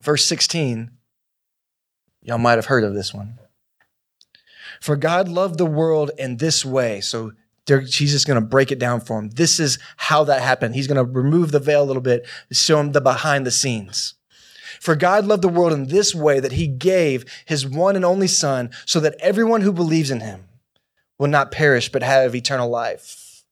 Verse 0.00 0.24
16, 0.26 0.90
y'all 2.22 2.38
might 2.38 2.56
have 2.56 2.66
heard 2.66 2.84
of 2.84 2.94
this 2.94 3.14
one. 3.14 3.38
For 4.80 4.96
God 4.96 5.28
loved 5.28 5.58
the 5.58 5.66
world 5.66 6.10
in 6.18 6.38
this 6.38 6.64
way. 6.64 7.00
So 7.00 7.32
Jesus 7.66 7.96
just 7.96 8.26
going 8.26 8.40
to 8.40 8.46
break 8.46 8.72
it 8.72 8.78
down 8.78 9.00
for 9.00 9.18
him. 9.18 9.30
This 9.30 9.60
is 9.60 9.78
how 9.96 10.24
that 10.24 10.42
happened. 10.42 10.74
He's 10.74 10.88
going 10.88 11.04
to 11.04 11.10
remove 11.10 11.52
the 11.52 11.60
veil 11.60 11.82
a 11.82 11.84
little 11.84 12.02
bit, 12.02 12.26
show 12.50 12.80
him 12.80 12.92
the 12.92 13.00
behind 13.00 13.46
the 13.46 13.50
scenes. 13.50 14.14
For 14.80 14.96
God 14.96 15.26
loved 15.26 15.42
the 15.42 15.48
world 15.48 15.72
in 15.72 15.86
this 15.86 16.12
way 16.12 16.40
that 16.40 16.52
he 16.52 16.66
gave 16.66 17.24
his 17.46 17.64
one 17.66 17.94
and 17.94 18.04
only 18.04 18.26
son 18.26 18.70
so 18.84 18.98
that 19.00 19.14
everyone 19.20 19.60
who 19.60 19.72
believes 19.72 20.10
in 20.10 20.20
him 20.20 20.48
will 21.20 21.28
not 21.28 21.52
perish 21.52 21.88
but 21.88 22.02
have 22.02 22.34
eternal 22.34 22.68
life. 22.68 23.44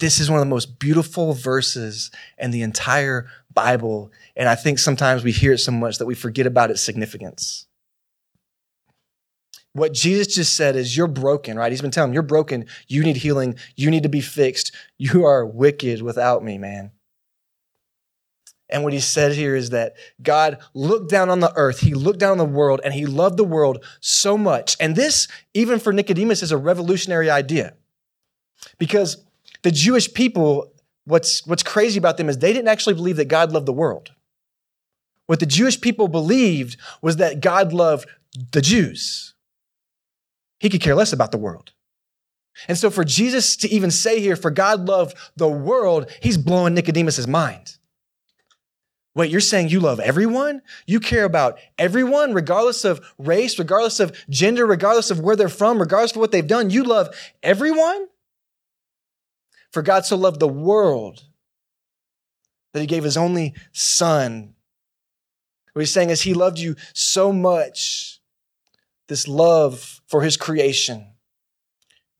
This 0.00 0.18
is 0.18 0.28
one 0.28 0.40
of 0.40 0.44
the 0.44 0.50
most 0.50 0.80
beautiful 0.80 1.34
verses 1.34 2.10
in 2.36 2.50
the 2.50 2.62
entire 2.62 3.28
Bible. 3.52 4.10
And 4.34 4.48
I 4.48 4.56
think 4.56 4.80
sometimes 4.80 5.22
we 5.22 5.30
hear 5.30 5.52
it 5.52 5.58
so 5.58 5.70
much 5.70 5.98
that 5.98 6.06
we 6.06 6.16
forget 6.16 6.46
about 6.48 6.72
its 6.72 6.82
significance. 6.82 7.66
What 9.74 9.92
Jesus 9.92 10.28
just 10.28 10.54
said 10.54 10.76
is, 10.76 10.96
You're 10.96 11.08
broken, 11.08 11.58
right? 11.58 11.70
He's 11.70 11.82
been 11.82 11.90
telling 11.90 12.14
You're 12.14 12.22
broken. 12.22 12.66
You 12.88 13.02
need 13.02 13.16
healing. 13.16 13.56
You 13.76 13.90
need 13.90 14.04
to 14.04 14.08
be 14.08 14.20
fixed. 14.20 14.72
You 14.98 15.24
are 15.26 15.44
wicked 15.44 16.00
without 16.00 16.42
me, 16.42 16.58
man. 16.58 16.92
And 18.70 18.82
what 18.82 18.92
he 18.92 19.00
said 19.00 19.32
here 19.32 19.54
is 19.54 19.70
that 19.70 19.94
God 20.22 20.58
looked 20.72 21.10
down 21.10 21.28
on 21.28 21.40
the 21.40 21.52
earth, 21.54 21.80
he 21.80 21.92
looked 21.92 22.18
down 22.18 22.32
on 22.32 22.38
the 22.38 22.44
world, 22.44 22.80
and 22.82 22.94
he 22.94 23.04
loved 23.04 23.36
the 23.36 23.44
world 23.44 23.84
so 24.00 24.38
much. 24.38 24.76
And 24.80 24.96
this, 24.96 25.28
even 25.52 25.78
for 25.78 25.92
Nicodemus, 25.92 26.42
is 26.42 26.52
a 26.52 26.56
revolutionary 26.56 27.28
idea. 27.28 27.74
Because 28.78 29.22
the 29.62 29.70
Jewish 29.70 30.12
people, 30.12 30.72
what's, 31.04 31.46
what's 31.46 31.62
crazy 31.62 31.98
about 31.98 32.16
them 32.16 32.28
is 32.28 32.38
they 32.38 32.52
didn't 32.52 32.68
actually 32.68 32.94
believe 32.94 33.16
that 33.16 33.28
God 33.28 33.52
loved 33.52 33.66
the 33.66 33.72
world. 33.72 34.12
What 35.26 35.40
the 35.40 35.46
Jewish 35.46 35.80
people 35.80 36.08
believed 36.08 36.76
was 37.02 37.16
that 37.16 37.40
God 37.40 37.72
loved 37.72 38.08
the 38.52 38.62
Jews. 38.62 39.33
He 40.58 40.68
could 40.68 40.80
care 40.80 40.94
less 40.94 41.12
about 41.12 41.30
the 41.32 41.38
world. 41.38 41.72
And 42.68 42.78
so 42.78 42.90
for 42.90 43.04
Jesus 43.04 43.56
to 43.56 43.68
even 43.68 43.90
say 43.90 44.20
here, 44.20 44.36
for 44.36 44.50
God 44.50 44.86
loved 44.86 45.16
the 45.36 45.48
world, 45.48 46.10
he's 46.20 46.38
blowing 46.38 46.74
Nicodemus's 46.74 47.26
mind. 47.26 47.76
Wait, 49.16 49.30
you're 49.30 49.40
saying 49.40 49.68
you 49.68 49.78
love 49.78 50.00
everyone? 50.00 50.60
You 50.86 50.98
care 50.98 51.24
about 51.24 51.58
everyone, 51.78 52.34
regardless 52.34 52.84
of 52.84 53.00
race, 53.16 53.58
regardless 53.58 54.00
of 54.00 54.16
gender, 54.28 54.66
regardless 54.66 55.10
of 55.10 55.20
where 55.20 55.36
they're 55.36 55.48
from, 55.48 55.78
regardless 55.78 56.12
of 56.12 56.16
what 56.18 56.32
they've 56.32 56.46
done? 56.46 56.70
You 56.70 56.82
love 56.82 57.14
everyone? 57.42 58.08
For 59.70 59.82
God 59.82 60.04
so 60.04 60.16
loved 60.16 60.40
the 60.40 60.48
world 60.48 61.22
that 62.72 62.80
he 62.80 62.86
gave 62.86 63.04
his 63.04 63.16
only 63.16 63.54
son. 63.72 64.54
What 65.72 65.80
he's 65.82 65.92
saying 65.92 66.10
is, 66.10 66.22
he 66.22 66.34
loved 66.34 66.58
you 66.58 66.76
so 66.92 67.32
much. 67.32 68.13
This 69.08 69.28
love 69.28 70.00
for 70.06 70.22
his 70.22 70.36
creation 70.36 71.06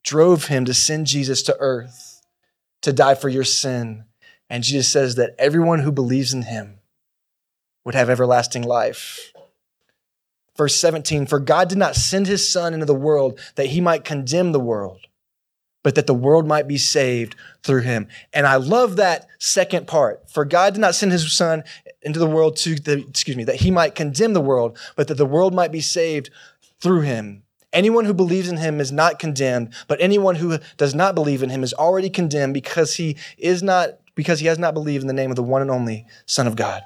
drove 0.03 0.45
him 0.45 0.65
to 0.65 0.73
send 0.73 1.07
Jesus 1.07 1.41
to 1.43 1.57
earth 1.59 2.21
to 2.81 2.93
die 2.93 3.15
for 3.15 3.29
your 3.29 3.43
sin. 3.43 4.05
And 4.49 4.63
Jesus 4.63 4.87
says 4.87 5.15
that 5.15 5.35
everyone 5.39 5.79
who 5.79 5.91
believes 5.91 6.33
in 6.33 6.43
him 6.43 6.79
would 7.83 7.95
have 7.95 8.09
everlasting 8.09 8.61
life. 8.61 9.33
Verse 10.55 10.79
17 10.79 11.25
For 11.25 11.39
God 11.39 11.67
did 11.67 11.77
not 11.77 11.95
send 11.95 12.27
his 12.27 12.49
Son 12.49 12.73
into 12.73 12.85
the 12.85 12.93
world 12.93 13.39
that 13.55 13.67
he 13.67 13.81
might 13.81 14.03
condemn 14.03 14.51
the 14.51 14.59
world, 14.59 14.99
but 15.83 15.95
that 15.95 16.07
the 16.07 16.13
world 16.13 16.47
might 16.47 16.67
be 16.67 16.77
saved 16.77 17.35
through 17.63 17.81
him. 17.81 18.07
And 18.31 18.45
I 18.45 18.55
love 18.57 18.95
that 18.95 19.27
second 19.39 19.87
part. 19.87 20.29
For 20.29 20.45
God 20.45 20.75
did 20.75 20.79
not 20.79 20.95
send 20.95 21.11
his 21.11 21.35
Son 21.35 21.63
into 22.03 22.19
the 22.19 22.27
world 22.27 22.55
to, 22.57 22.75
the, 22.75 23.05
excuse 23.07 23.35
me, 23.35 23.43
that 23.45 23.55
he 23.55 23.71
might 23.71 23.95
condemn 23.95 24.33
the 24.33 24.41
world, 24.41 24.77
but 24.95 25.07
that 25.07 25.17
the 25.17 25.25
world 25.25 25.53
might 25.55 25.71
be 25.71 25.81
saved 25.81 26.29
through 26.79 27.01
him. 27.01 27.43
Anyone 27.73 28.05
who 28.05 28.13
believes 28.13 28.49
in 28.49 28.57
him 28.57 28.79
is 28.79 28.91
not 28.91 29.19
condemned, 29.19 29.73
but 29.87 29.99
anyone 29.99 30.35
who 30.35 30.59
does 30.77 30.95
not 30.95 31.13
believe 31.13 31.43
in 31.43 31.49
him 31.49 31.63
is 31.63 31.73
already 31.73 32.09
condemned 32.09 32.53
because 32.53 32.95
he 32.95 33.17
is 33.37 33.61
not 33.61 33.99
because 34.15 34.39
he 34.39 34.45
has 34.47 34.57
not 34.57 34.73
believed 34.73 35.03
in 35.03 35.07
the 35.07 35.13
name 35.13 35.29
of 35.29 35.35
the 35.35 35.43
one 35.43 35.61
and 35.61 35.69
only 35.69 36.05
Son 36.25 36.47
of 36.47 36.55
God. 36.55 36.81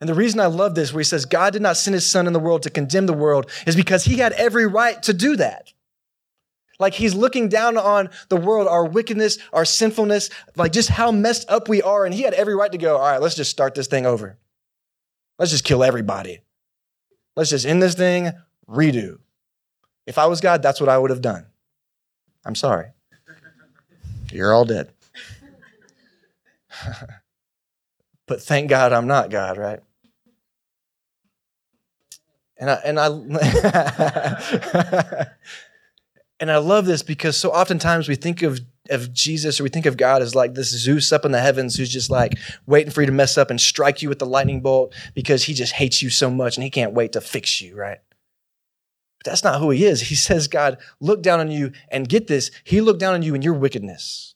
And 0.00 0.08
the 0.08 0.14
reason 0.14 0.38
I 0.38 0.46
love 0.46 0.74
this, 0.74 0.92
where 0.92 1.00
he 1.00 1.04
says, 1.04 1.24
God 1.24 1.54
did 1.54 1.62
not 1.62 1.76
send 1.76 1.94
his 1.94 2.08
son 2.08 2.26
in 2.26 2.32
the 2.32 2.38
world 2.38 2.62
to 2.62 2.70
condemn 2.70 3.06
the 3.06 3.12
world, 3.12 3.50
is 3.66 3.74
because 3.74 4.04
he 4.04 4.18
had 4.18 4.32
every 4.34 4.66
right 4.66 5.02
to 5.04 5.12
do 5.12 5.36
that. 5.36 5.72
Like 6.78 6.94
he's 6.94 7.14
looking 7.14 7.48
down 7.48 7.76
on 7.76 8.10
the 8.28 8.36
world, 8.36 8.68
our 8.68 8.84
wickedness, 8.84 9.38
our 9.52 9.64
sinfulness, 9.64 10.30
like 10.54 10.72
just 10.72 10.88
how 10.88 11.10
messed 11.10 11.50
up 11.50 11.68
we 11.68 11.82
are. 11.82 12.04
And 12.04 12.14
he 12.14 12.22
had 12.22 12.34
every 12.34 12.54
right 12.54 12.70
to 12.70 12.78
go, 12.78 12.96
all 12.96 13.02
right, 13.10 13.20
let's 13.20 13.34
just 13.34 13.50
start 13.50 13.74
this 13.74 13.88
thing 13.88 14.06
over. 14.06 14.38
Let's 15.38 15.50
just 15.50 15.64
kill 15.64 15.82
everybody. 15.82 16.40
Let's 17.38 17.50
just 17.50 17.66
end 17.66 17.80
this 17.80 17.94
thing, 17.94 18.32
redo. 18.68 19.20
If 20.08 20.18
I 20.18 20.26
was 20.26 20.40
God, 20.40 20.60
that's 20.60 20.80
what 20.80 20.88
I 20.88 20.98
would 20.98 21.10
have 21.10 21.22
done. 21.22 21.46
I'm 22.44 22.56
sorry. 22.56 22.88
You're 24.32 24.52
all 24.52 24.64
dead. 24.64 24.90
but 28.26 28.42
thank 28.42 28.68
God 28.68 28.92
I'm 28.92 29.06
not 29.06 29.30
God, 29.30 29.56
right? 29.56 29.78
And 32.56 32.70
I 32.70 32.74
and 32.84 32.98
I 32.98 33.06
and 36.40 36.50
I 36.50 36.56
love 36.56 36.86
this 36.86 37.04
because 37.04 37.36
so 37.36 37.52
oftentimes 37.52 38.08
we 38.08 38.16
think 38.16 38.42
of 38.42 38.58
of 38.90 39.12
Jesus 39.12 39.60
or 39.60 39.64
we 39.64 39.68
think 39.68 39.86
of 39.86 39.96
God 39.96 40.22
as 40.22 40.34
like 40.34 40.54
this 40.54 40.70
Zeus 40.70 41.12
up 41.12 41.24
in 41.24 41.32
the 41.32 41.40
heavens 41.40 41.76
who's 41.76 41.88
just 41.88 42.10
like 42.10 42.34
waiting 42.66 42.90
for 42.90 43.02
you 43.02 43.06
to 43.06 43.12
mess 43.12 43.38
up 43.38 43.50
and 43.50 43.60
strike 43.60 44.02
you 44.02 44.08
with 44.08 44.18
the 44.18 44.26
lightning 44.26 44.60
bolt 44.60 44.94
because 45.14 45.44
he 45.44 45.54
just 45.54 45.74
hates 45.74 46.02
you 46.02 46.10
so 46.10 46.30
much 46.30 46.56
and 46.56 46.64
he 46.64 46.70
can't 46.70 46.92
wait 46.92 47.12
to 47.12 47.20
fix 47.20 47.60
you, 47.60 47.76
right? 47.76 47.98
But 49.18 49.30
that's 49.30 49.44
not 49.44 49.60
who 49.60 49.70
he 49.70 49.84
is. 49.84 50.00
He 50.00 50.14
says, 50.14 50.48
God, 50.48 50.78
look 51.00 51.22
down 51.22 51.40
on 51.40 51.50
you 51.50 51.72
and 51.90 52.08
get 52.08 52.26
this. 52.26 52.50
He 52.64 52.80
looked 52.80 53.00
down 53.00 53.14
on 53.14 53.22
you 53.22 53.34
in 53.34 53.42
your 53.42 53.54
wickedness. 53.54 54.34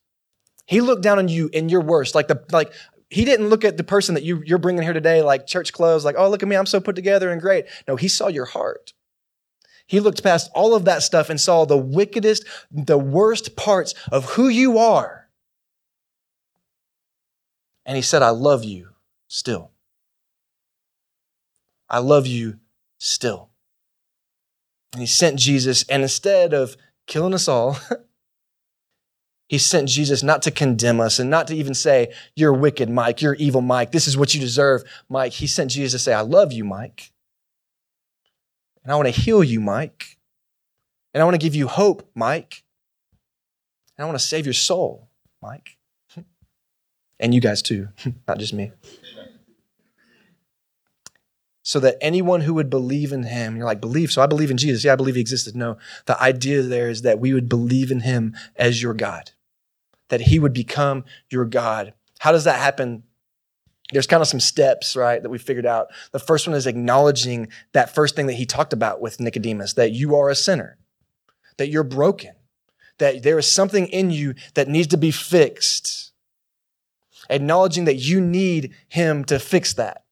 He 0.66 0.80
looked 0.80 1.02
down 1.02 1.18
on 1.18 1.28
you 1.28 1.50
in 1.52 1.68
your 1.68 1.80
worst. 1.80 2.14
Like 2.14 2.28
the 2.28 2.44
like 2.52 2.72
he 3.12 3.26
didn't 3.26 3.48
look 3.48 3.62
at 3.62 3.76
the 3.76 3.84
person 3.84 4.14
that 4.14 4.24
you, 4.24 4.42
you're 4.46 4.58
bringing 4.58 4.82
here 4.82 4.94
today, 4.94 5.20
like 5.20 5.46
church 5.46 5.72
clothes, 5.74 6.02
like, 6.02 6.14
oh, 6.16 6.30
look 6.30 6.42
at 6.42 6.48
me, 6.48 6.56
I'm 6.56 6.64
so 6.64 6.80
put 6.80 6.96
together 6.96 7.30
and 7.30 7.42
great. 7.42 7.66
No, 7.86 7.96
he 7.96 8.08
saw 8.08 8.28
your 8.28 8.46
heart. 8.46 8.94
He 9.92 10.00
looked 10.00 10.22
past 10.22 10.50
all 10.54 10.74
of 10.74 10.86
that 10.86 11.02
stuff 11.02 11.28
and 11.28 11.38
saw 11.38 11.66
the 11.66 11.76
wickedest, 11.76 12.46
the 12.70 12.96
worst 12.96 13.56
parts 13.56 13.94
of 14.10 14.24
who 14.24 14.48
you 14.48 14.78
are. 14.78 15.28
And 17.84 17.94
he 17.94 18.00
said, 18.00 18.22
I 18.22 18.30
love 18.30 18.64
you 18.64 18.88
still. 19.28 19.70
I 21.90 21.98
love 21.98 22.26
you 22.26 22.58
still. 22.96 23.50
And 24.94 25.02
he 25.02 25.06
sent 25.06 25.38
Jesus, 25.38 25.84
and 25.90 26.00
instead 26.00 26.54
of 26.54 26.74
killing 27.06 27.34
us 27.34 27.46
all, 27.46 27.76
He 29.48 29.58
sent 29.58 29.90
Jesus 29.90 30.22
not 30.22 30.40
to 30.42 30.50
condemn 30.50 30.98
us 30.98 31.18
and 31.18 31.28
not 31.28 31.48
to 31.48 31.54
even 31.54 31.74
say, 31.74 32.14
You're 32.34 32.54
wicked, 32.54 32.88
Mike. 32.88 33.20
You're 33.20 33.34
evil, 33.34 33.60
Mike. 33.60 33.92
This 33.92 34.08
is 34.08 34.16
what 34.16 34.32
you 34.32 34.40
deserve, 34.40 34.82
Mike. 35.10 35.32
He 35.32 35.46
sent 35.46 35.70
Jesus 35.70 35.92
to 35.92 35.98
say, 35.98 36.14
I 36.14 36.22
love 36.22 36.52
you, 36.52 36.64
Mike. 36.64 37.11
And 38.82 38.92
I 38.92 38.96
want 38.96 39.06
to 39.06 39.20
heal 39.20 39.44
you, 39.44 39.60
Mike. 39.60 40.18
And 41.14 41.20
I 41.20 41.24
want 41.24 41.34
to 41.34 41.44
give 41.44 41.54
you 41.54 41.68
hope, 41.68 42.10
Mike. 42.14 42.64
And 43.96 44.04
I 44.04 44.06
want 44.06 44.18
to 44.18 44.24
save 44.24 44.46
your 44.46 44.54
soul, 44.54 45.08
Mike. 45.40 45.76
And 47.20 47.32
you 47.32 47.40
guys 47.40 47.62
too, 47.62 47.86
not 48.26 48.38
just 48.38 48.52
me. 48.52 48.72
So 51.62 51.78
that 51.78 51.98
anyone 52.00 52.40
who 52.40 52.54
would 52.54 52.68
believe 52.68 53.12
in 53.12 53.22
him, 53.22 53.54
you're 53.54 53.64
like, 53.64 53.80
believe. 53.80 54.10
So 54.10 54.20
I 54.20 54.26
believe 54.26 54.50
in 54.50 54.56
Jesus. 54.56 54.82
Yeah, 54.82 54.94
I 54.94 54.96
believe 54.96 55.14
he 55.14 55.20
existed. 55.20 55.54
No, 55.54 55.78
the 56.06 56.20
idea 56.20 56.62
there 56.62 56.90
is 56.90 57.02
that 57.02 57.20
we 57.20 57.32
would 57.32 57.48
believe 57.48 57.92
in 57.92 58.00
him 58.00 58.34
as 58.56 58.82
your 58.82 58.92
God 58.92 59.30
that 60.12 60.20
he 60.20 60.38
would 60.38 60.52
become 60.52 61.04
your 61.30 61.46
God. 61.46 61.94
How 62.18 62.32
does 62.32 62.44
that 62.44 62.58
happen? 62.60 63.02
There's 63.92 64.06
kind 64.06 64.22
of 64.22 64.28
some 64.28 64.40
steps, 64.40 64.96
right, 64.96 65.22
that 65.22 65.28
we 65.28 65.38
figured 65.38 65.66
out. 65.66 65.88
The 66.12 66.18
first 66.18 66.46
one 66.46 66.56
is 66.56 66.66
acknowledging 66.66 67.48
that 67.72 67.94
first 67.94 68.16
thing 68.16 68.26
that 68.26 68.34
he 68.34 68.46
talked 68.46 68.72
about 68.72 69.00
with 69.00 69.20
Nicodemus, 69.20 69.74
that 69.74 69.92
you 69.92 70.16
are 70.16 70.28
a 70.28 70.34
sinner, 70.34 70.78
that 71.58 71.68
you're 71.68 71.84
broken, 71.84 72.34
that 72.98 73.22
there 73.22 73.38
is 73.38 73.50
something 73.50 73.86
in 73.86 74.10
you 74.10 74.34
that 74.54 74.68
needs 74.68 74.88
to 74.88 74.96
be 74.96 75.10
fixed. 75.10 76.12
Acknowledging 77.30 77.84
that 77.84 77.96
you 77.96 78.20
need 78.20 78.74
him 78.88 79.24
to 79.24 79.38
fix 79.38 79.72
that 79.74 80.02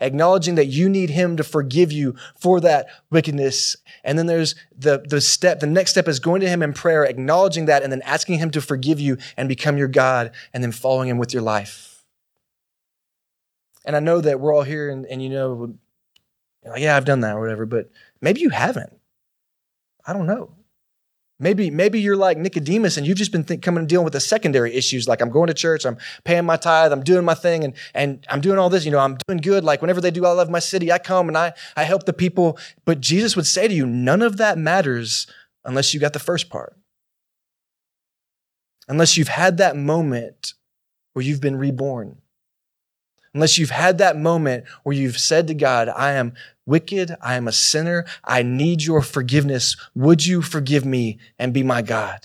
acknowledging 0.00 0.54
that 0.54 0.66
you 0.66 0.88
need 0.88 1.10
him 1.10 1.36
to 1.36 1.44
forgive 1.44 1.92
you 1.92 2.14
for 2.38 2.60
that 2.60 2.88
wickedness. 3.10 3.76
And 4.02 4.18
then 4.18 4.26
there's 4.26 4.54
the, 4.76 5.04
the 5.06 5.20
step, 5.20 5.60
the 5.60 5.66
next 5.66 5.92
step 5.92 6.08
is 6.08 6.18
going 6.18 6.40
to 6.40 6.48
him 6.48 6.62
in 6.62 6.72
prayer, 6.72 7.04
acknowledging 7.04 7.66
that, 7.66 7.82
and 7.82 7.92
then 7.92 8.02
asking 8.02 8.38
him 8.38 8.50
to 8.52 8.60
forgive 8.60 8.98
you 8.98 9.18
and 9.36 9.48
become 9.48 9.76
your 9.76 9.88
God, 9.88 10.32
and 10.52 10.62
then 10.62 10.72
following 10.72 11.08
him 11.08 11.18
with 11.18 11.32
your 11.32 11.42
life. 11.42 11.89
And 13.84 13.96
I 13.96 14.00
know 14.00 14.20
that 14.20 14.40
we're 14.40 14.54
all 14.54 14.62
here 14.62 14.90
and, 14.90 15.06
and 15.06 15.22
you 15.22 15.28
know, 15.28 15.74
like, 16.64 16.82
yeah, 16.82 16.96
I've 16.96 17.04
done 17.04 17.20
that 17.20 17.36
or 17.36 17.40
whatever, 17.40 17.66
but 17.66 17.90
maybe 18.20 18.40
you 18.40 18.50
haven't. 18.50 18.92
I 20.06 20.12
don't 20.12 20.26
know. 20.26 20.54
Maybe, 21.42 21.70
maybe 21.70 21.98
you're 21.98 22.16
like 22.16 22.36
Nicodemus 22.36 22.98
and 22.98 23.06
you've 23.06 23.16
just 23.16 23.32
been 23.32 23.44
coming 23.44 23.78
and 23.78 23.88
dealing 23.88 24.04
with 24.04 24.12
the 24.12 24.20
secondary 24.20 24.74
issues. 24.74 25.08
Like 25.08 25.22
I'm 25.22 25.30
going 25.30 25.46
to 25.46 25.54
church, 25.54 25.86
I'm 25.86 25.96
paying 26.24 26.44
my 26.44 26.58
tithe, 26.58 26.92
I'm 26.92 27.02
doing 27.02 27.24
my 27.24 27.32
thing, 27.32 27.64
and, 27.64 27.74
and 27.94 28.26
I'm 28.28 28.42
doing 28.42 28.58
all 28.58 28.68
this. 28.68 28.84
You 28.84 28.90
know, 28.90 28.98
I'm 28.98 29.16
doing 29.26 29.40
good. 29.40 29.64
Like 29.64 29.80
whenever 29.80 30.02
they 30.02 30.10
do 30.10 30.26
I 30.26 30.32
love 30.32 30.50
my 30.50 30.58
city, 30.58 30.92
I 30.92 30.98
come 30.98 31.28
and 31.28 31.38
I, 31.38 31.54
I 31.76 31.84
help 31.84 32.04
the 32.04 32.12
people. 32.12 32.58
But 32.84 33.00
Jesus 33.00 33.36
would 33.36 33.46
say 33.46 33.66
to 33.68 33.74
you, 33.74 33.86
none 33.86 34.20
of 34.20 34.36
that 34.36 34.58
matters 34.58 35.26
unless 35.64 35.94
you 35.94 36.00
got 36.00 36.12
the 36.12 36.18
first 36.18 36.50
part. 36.50 36.76
Unless 38.86 39.16
you've 39.16 39.28
had 39.28 39.56
that 39.56 39.76
moment 39.76 40.52
where 41.14 41.24
you've 41.24 41.40
been 41.40 41.56
reborn. 41.56 42.19
Unless 43.34 43.58
you've 43.58 43.70
had 43.70 43.98
that 43.98 44.18
moment 44.18 44.64
where 44.82 44.96
you've 44.96 45.18
said 45.18 45.46
to 45.46 45.54
God, 45.54 45.88
I 45.88 46.12
am 46.12 46.32
wicked. 46.66 47.14
I 47.20 47.36
am 47.36 47.46
a 47.46 47.52
sinner. 47.52 48.04
I 48.24 48.42
need 48.42 48.82
your 48.82 49.02
forgiveness. 49.02 49.76
Would 49.94 50.26
you 50.26 50.42
forgive 50.42 50.84
me 50.84 51.18
and 51.38 51.54
be 51.54 51.62
my 51.62 51.82
God? 51.82 52.20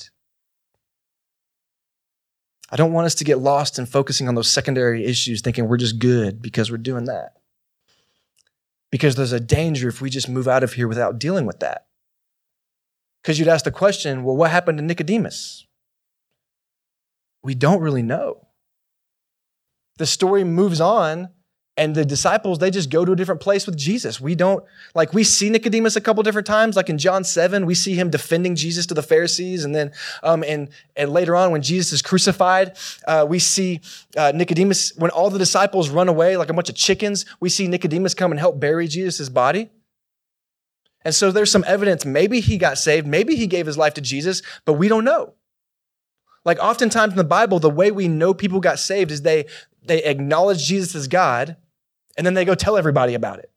I 2.72 2.76
don't 2.76 2.94
want 2.94 3.06
us 3.06 3.16
to 3.16 3.24
get 3.24 3.38
lost 3.38 3.78
in 3.78 3.86
focusing 3.86 4.28
on 4.28 4.36
those 4.36 4.50
secondary 4.50 5.06
issues, 5.06 5.42
thinking 5.42 5.68
we're 5.68 5.78
just 5.78 6.00
good 6.00 6.42
because 6.42 6.72
we're 6.72 6.78
doing 6.78 7.06
that. 7.06 7.34
Because 8.92 9.16
there's 9.16 9.32
a 9.32 9.40
danger 9.40 9.88
if 9.88 10.02
we 10.02 10.10
just 10.10 10.30
move 10.30 10.48
out 10.48 10.64
of 10.64 10.74
here 10.74 10.88
without 10.88 11.20
dealing 11.20 11.46
with 11.46 11.60
that. 11.60 11.86
Because 13.22 13.38
you'd 13.38 13.48
ask 13.48 13.66
the 13.66 13.72
question, 13.72 14.24
well, 14.24 14.36
what 14.36 14.52
happened 14.52 14.80
to 14.80 14.84
Nicodemus? 14.84 15.66
We 17.44 17.54
don't 17.54 17.82
really 17.82 18.04
know. 18.04 18.45
The 19.98 20.06
story 20.06 20.44
moves 20.44 20.82
on 20.82 21.30
and 21.78 21.94
the 21.94 22.06
disciples, 22.06 22.60
they 22.60 22.72
just 22.72 22.90
go 22.90 23.04
to 23.04 23.12
a 23.12 23.16
different 23.16 23.42
place 23.42 23.66
with 23.66 23.76
Jesus. 23.76 24.22
We 24.22 24.34
don't, 24.34 24.64
like, 24.94 25.14
we 25.14 25.26
see 25.26 25.50
Nicodemus 25.50 25.98
a 25.98 26.02
couple 26.02 26.24
different 26.24 26.48
times. 26.48 26.78
Like 26.78 26.90
in 26.90 26.98
John 26.98 27.26
7, 27.26 27.66
we 27.66 27.76
see 27.76 27.96
him 27.96 28.10
defending 28.10 28.56
Jesus 28.56 28.86
to 28.86 28.94
the 28.94 29.04
Pharisees. 29.04 29.66
And 29.66 29.76
then, 29.76 29.92
um, 30.24 30.44
and, 30.48 30.70
and 30.96 31.12
later 31.12 31.36
on, 31.36 31.52
when 31.52 31.62
Jesus 31.62 31.92
is 31.92 32.02
crucified, 32.02 32.78
uh, 33.08 33.26
we 33.28 33.40
see 33.40 33.82
uh, 34.16 34.32
Nicodemus, 34.34 34.96
when 34.96 35.12
all 35.12 35.30
the 35.30 35.40
disciples 35.40 35.90
run 35.90 36.08
away 36.08 36.38
like 36.38 36.50
a 36.50 36.54
bunch 36.54 36.70
of 36.70 36.76
chickens, 36.76 37.26
we 37.42 37.50
see 37.50 37.68
Nicodemus 37.68 38.14
come 38.14 38.32
and 38.32 38.40
help 38.40 38.58
bury 38.58 38.88
Jesus' 38.88 39.28
body. 39.28 39.70
And 41.04 41.14
so 41.14 41.30
there's 41.32 41.52
some 41.52 41.66
evidence. 41.68 42.06
Maybe 42.06 42.40
he 42.40 42.58
got 42.58 42.78
saved. 42.78 43.06
Maybe 43.06 43.36
he 43.36 43.48
gave 43.48 43.66
his 43.66 43.78
life 43.78 43.96
to 43.96 44.02
Jesus, 44.02 44.42
but 44.64 44.74
we 44.74 44.88
don't 44.88 45.04
know. 45.04 45.34
Like 46.46 46.60
oftentimes 46.60 47.14
in 47.14 47.18
the 47.18 47.24
Bible, 47.24 47.60
the 47.60 47.70
way 47.70 47.92
we 47.92 48.08
know 48.08 48.34
people 48.34 48.60
got 48.60 48.80
saved 48.80 49.12
is 49.12 49.24
they 49.24 49.46
they 49.88 50.04
acknowledge 50.04 50.66
Jesus 50.66 50.96
as 50.96 51.08
God, 51.08 51.58
and 52.18 52.26
then 52.26 52.34
they 52.34 52.46
go 52.46 52.56
tell 52.56 52.78
everybody 52.78 53.14
about 53.14 53.40
it. 53.40 53.52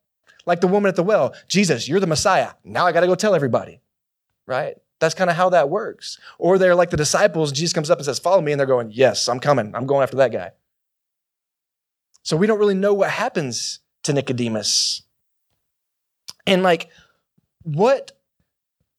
Like 0.46 0.60
the 0.60 0.68
woman 0.68 0.88
at 0.88 0.96
the 0.96 1.02
well, 1.02 1.34
Jesus, 1.48 1.88
you're 1.88 2.00
the 2.00 2.06
Messiah. 2.06 2.52
Now 2.64 2.86
I 2.86 2.92
got 2.92 3.00
to 3.00 3.06
go 3.06 3.14
tell 3.14 3.34
everybody, 3.34 3.80
right? 4.46 4.76
That's 5.00 5.14
kind 5.14 5.30
of 5.30 5.36
how 5.36 5.50
that 5.50 5.68
works. 5.68 6.18
Or 6.38 6.58
they're 6.58 6.74
like 6.74 6.90
the 6.90 6.96
disciples, 6.96 7.52
Jesus 7.52 7.72
comes 7.72 7.90
up 7.90 7.98
and 7.98 8.04
says, 8.04 8.18
Follow 8.18 8.40
me. 8.40 8.52
And 8.52 8.58
they're 8.58 8.66
going, 8.66 8.90
Yes, 8.90 9.28
I'm 9.28 9.40
coming. 9.40 9.74
I'm 9.74 9.86
going 9.86 10.02
after 10.02 10.16
that 10.16 10.32
guy. 10.32 10.52
So 12.22 12.36
we 12.36 12.46
don't 12.46 12.58
really 12.58 12.74
know 12.74 12.94
what 12.94 13.10
happens 13.10 13.80
to 14.02 14.12
Nicodemus. 14.12 15.02
And 16.46 16.62
like, 16.62 16.88
what, 17.62 18.17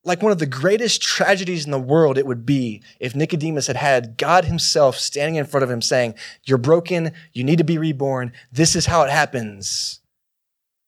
like 0.04 0.22
one 0.22 0.32
of 0.32 0.40
the 0.40 0.46
greatest 0.46 1.02
tragedies 1.02 1.66
in 1.66 1.72
the 1.72 1.80
world 1.80 2.18
it 2.18 2.26
would 2.26 2.46
be 2.46 2.82
if 3.00 3.16
Nicodemus 3.16 3.68
had 3.68 3.76
had 3.76 4.18
God 4.18 4.46
himself 4.46 4.98
standing 4.98 5.36
in 5.36 5.46
front 5.46 5.64
of 5.64 5.70
him 5.70 5.82
saying, 5.82 6.16
You're 6.46 6.58
broken. 6.58 7.12
You 7.34 7.44
need 7.44 7.58
to 7.58 7.64
be 7.64 7.78
reborn. 7.78 8.32
This 8.52 8.76
is 8.76 8.86
how 8.86 9.04
it 9.04 9.10
happens. 9.10 10.00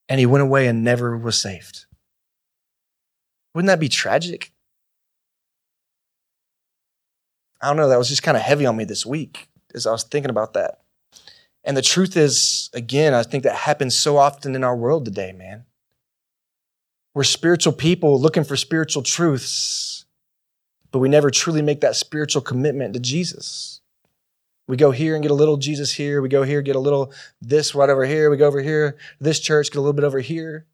And 0.08 0.18
he 0.18 0.26
went 0.26 0.42
away 0.42 0.66
and 0.66 0.82
never 0.82 1.16
was 1.16 1.40
saved. 1.40 1.86
Wouldn't 3.54 3.68
that 3.68 3.80
be 3.80 3.88
tragic? 3.88 4.52
I 7.60 7.68
don't 7.68 7.76
know. 7.76 7.88
That 7.88 7.98
was 7.98 8.08
just 8.08 8.22
kind 8.22 8.36
of 8.36 8.42
heavy 8.42 8.66
on 8.66 8.76
me 8.76 8.84
this 8.84 9.06
week 9.06 9.48
as 9.74 9.86
I 9.86 9.92
was 9.92 10.02
thinking 10.04 10.30
about 10.30 10.54
that. 10.54 10.80
And 11.64 11.76
the 11.76 11.82
truth 11.82 12.16
is, 12.16 12.70
again, 12.74 13.14
I 13.14 13.22
think 13.22 13.44
that 13.44 13.54
happens 13.54 13.96
so 13.96 14.16
often 14.16 14.56
in 14.56 14.64
our 14.64 14.76
world 14.76 15.04
today, 15.04 15.32
man. 15.32 15.64
We're 17.14 17.24
spiritual 17.24 17.74
people 17.74 18.18
looking 18.20 18.44
for 18.44 18.56
spiritual 18.56 19.02
truths, 19.02 20.06
but 20.90 20.98
we 20.98 21.08
never 21.08 21.30
truly 21.30 21.62
make 21.62 21.82
that 21.82 21.96
spiritual 21.96 22.42
commitment 22.42 22.94
to 22.94 23.00
Jesus. 23.00 23.80
We 24.66 24.76
go 24.76 24.92
here 24.92 25.14
and 25.14 25.22
get 25.22 25.30
a 25.30 25.34
little 25.34 25.58
Jesus 25.58 25.92
here. 25.92 26.22
We 26.22 26.28
go 26.28 26.44
here, 26.44 26.62
get 26.62 26.76
a 26.76 26.80
little 26.80 27.12
this 27.40 27.74
right 27.74 27.90
over 27.90 28.06
here. 28.06 28.30
We 28.30 28.36
go 28.36 28.46
over 28.46 28.62
here, 28.62 28.96
this 29.20 29.40
church, 29.40 29.70
get 29.70 29.78
a 29.78 29.80
little 29.80 29.92
bit 29.92 30.04
over 30.04 30.20
here. 30.20 30.66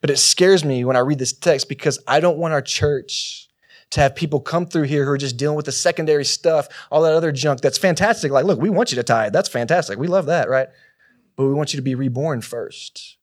But 0.00 0.10
it 0.10 0.18
scares 0.18 0.64
me 0.64 0.84
when 0.84 0.96
I 0.96 1.00
read 1.00 1.18
this 1.18 1.32
text 1.32 1.68
because 1.68 1.98
I 2.06 2.20
don't 2.20 2.38
want 2.38 2.54
our 2.54 2.62
church 2.62 3.48
to 3.90 4.00
have 4.00 4.16
people 4.16 4.40
come 4.40 4.66
through 4.66 4.84
here 4.84 5.04
who 5.04 5.10
are 5.12 5.18
just 5.18 5.36
dealing 5.36 5.56
with 5.56 5.66
the 5.66 5.72
secondary 5.72 6.24
stuff, 6.24 6.68
all 6.90 7.02
that 7.02 7.12
other 7.12 7.30
junk 7.30 7.60
that's 7.60 7.78
fantastic. 7.78 8.32
Like, 8.32 8.44
look, 8.44 8.60
we 8.60 8.70
want 8.70 8.90
you 8.90 8.96
to 8.96 9.02
tithe. 9.02 9.32
That's 9.32 9.48
fantastic. 9.48 9.98
We 9.98 10.08
love 10.08 10.26
that, 10.26 10.48
right? 10.48 10.68
But 11.36 11.46
we 11.46 11.54
want 11.54 11.72
you 11.72 11.78
to 11.78 11.82
be 11.82 11.94
reborn 11.94 12.40
first. 12.40 13.15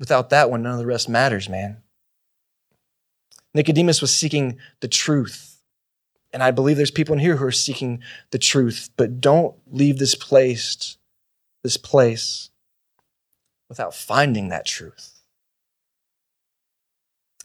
Without 0.00 0.30
that 0.30 0.50
one, 0.50 0.62
none 0.62 0.72
of 0.72 0.78
the 0.78 0.86
rest 0.86 1.08
matters, 1.08 1.48
man. 1.48 1.82
Nicodemus 3.54 4.00
was 4.00 4.16
seeking 4.16 4.58
the 4.80 4.88
truth. 4.88 5.60
And 6.32 6.42
I 6.42 6.52
believe 6.52 6.78
there's 6.78 6.90
people 6.90 7.12
in 7.12 7.18
here 7.18 7.36
who 7.36 7.44
are 7.44 7.52
seeking 7.52 8.02
the 8.30 8.38
truth, 8.38 8.88
but 8.96 9.20
don't 9.20 9.54
leave 9.70 9.98
this 9.98 10.14
place, 10.14 10.96
this 11.62 11.76
place 11.76 12.50
without 13.68 13.94
finding 13.94 14.48
that 14.48 14.64
truth. 14.64 15.19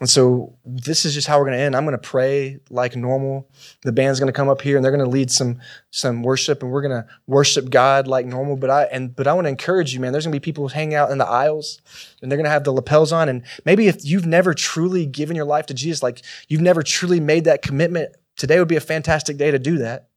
And 0.01 0.09
so 0.09 0.57
this 0.65 1.05
is 1.05 1.13
just 1.13 1.25
how 1.25 1.39
we're 1.39 1.45
going 1.45 1.57
to 1.57 1.63
end. 1.63 1.73
I'm 1.73 1.85
going 1.85 1.97
to 1.97 1.97
pray 1.97 2.59
like 2.69 2.97
normal. 2.97 3.49
The 3.83 3.93
band's 3.93 4.19
going 4.19 4.27
to 4.27 4.35
come 4.35 4.49
up 4.49 4.61
here 4.61 4.75
and 4.75 4.83
they're 4.83 4.91
going 4.91 5.03
to 5.03 5.09
lead 5.09 5.31
some 5.31 5.61
some 5.89 6.21
worship 6.21 6.61
and 6.61 6.71
we're 6.71 6.81
going 6.81 7.01
to 7.01 7.07
worship 7.27 7.69
God 7.69 8.05
like 8.05 8.25
normal. 8.25 8.57
But 8.57 8.69
I 8.69 8.83
and 8.85 9.15
but 9.15 9.25
I 9.25 9.33
want 9.33 9.45
to 9.45 9.49
encourage 9.49 9.93
you, 9.93 10.01
man. 10.01 10.11
There's 10.11 10.25
going 10.25 10.33
to 10.33 10.39
be 10.39 10.43
people 10.43 10.67
hanging 10.67 10.95
out 10.95 11.11
in 11.11 11.17
the 11.17 11.25
aisles 11.25 11.81
and 12.21 12.29
they're 12.29 12.37
going 12.37 12.43
to 12.43 12.49
have 12.49 12.65
the 12.65 12.73
lapels 12.73 13.13
on. 13.13 13.29
And 13.29 13.43
maybe 13.63 13.87
if 13.87 14.03
you've 14.03 14.25
never 14.25 14.53
truly 14.53 15.05
given 15.05 15.33
your 15.33 15.45
life 15.45 15.67
to 15.67 15.73
Jesus, 15.73 16.03
like 16.03 16.23
you've 16.49 16.59
never 16.59 16.83
truly 16.83 17.21
made 17.21 17.45
that 17.45 17.61
commitment, 17.61 18.13
today 18.35 18.59
would 18.59 18.67
be 18.67 18.75
a 18.75 18.81
fantastic 18.81 19.37
day 19.37 19.51
to 19.51 19.59
do 19.59 19.77
that. 19.77 20.09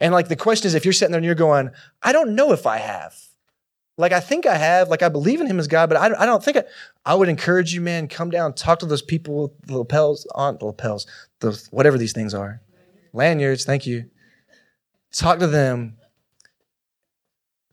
And 0.00 0.12
like 0.12 0.28
the 0.28 0.36
question 0.36 0.66
is, 0.66 0.74
if 0.74 0.84
you're 0.84 0.92
sitting 0.92 1.12
there 1.12 1.18
and 1.18 1.24
you're 1.24 1.34
going, 1.34 1.70
I 2.02 2.12
don't 2.12 2.34
know 2.34 2.52
if 2.52 2.66
I 2.66 2.76
have. 2.76 3.18
Like 4.00 4.12
I 4.12 4.20
think 4.20 4.46
I 4.46 4.56
have, 4.56 4.88
like 4.88 5.02
I 5.02 5.08
believe 5.08 5.40
in 5.40 5.46
him 5.46 5.58
as 5.58 5.68
God, 5.68 5.88
but 5.90 5.98
I, 5.98 6.22
I 6.22 6.26
don't 6.26 6.42
think 6.42 6.56
I, 6.56 6.64
I 7.04 7.14
would 7.14 7.28
encourage 7.28 7.74
you, 7.74 7.80
man, 7.80 8.08
come 8.08 8.30
down, 8.30 8.54
talk 8.54 8.78
to 8.80 8.86
those 8.86 9.02
people 9.02 9.42
with 9.42 9.66
the 9.66 9.78
lapels 9.78 10.26
on 10.34 10.56
the 10.58 10.66
lapels, 10.66 11.06
the 11.40 11.62
whatever 11.70 11.98
these 11.98 12.14
things 12.14 12.32
are. 12.32 12.62
Lanyards, 13.12 13.64
thank 13.64 13.86
you. 13.86 14.10
Talk 15.12 15.38
to 15.40 15.46
them. 15.46 15.96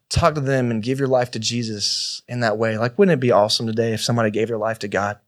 Talk 0.09 0.35
to 0.35 0.41
them 0.41 0.71
and 0.71 0.83
give 0.83 0.99
your 0.99 1.07
life 1.07 1.31
to 1.31 1.39
Jesus 1.39 2.21
in 2.27 2.41
that 2.41 2.57
way. 2.57 2.77
Like, 2.77 2.97
wouldn't 2.97 3.13
it 3.13 3.21
be 3.21 3.31
awesome 3.31 3.67
today 3.67 3.93
if 3.93 4.01
somebody 4.01 4.31
gave 4.31 4.47
their 4.47 4.57
life 4.57 4.79
to 4.79 4.87
God? 4.87 5.19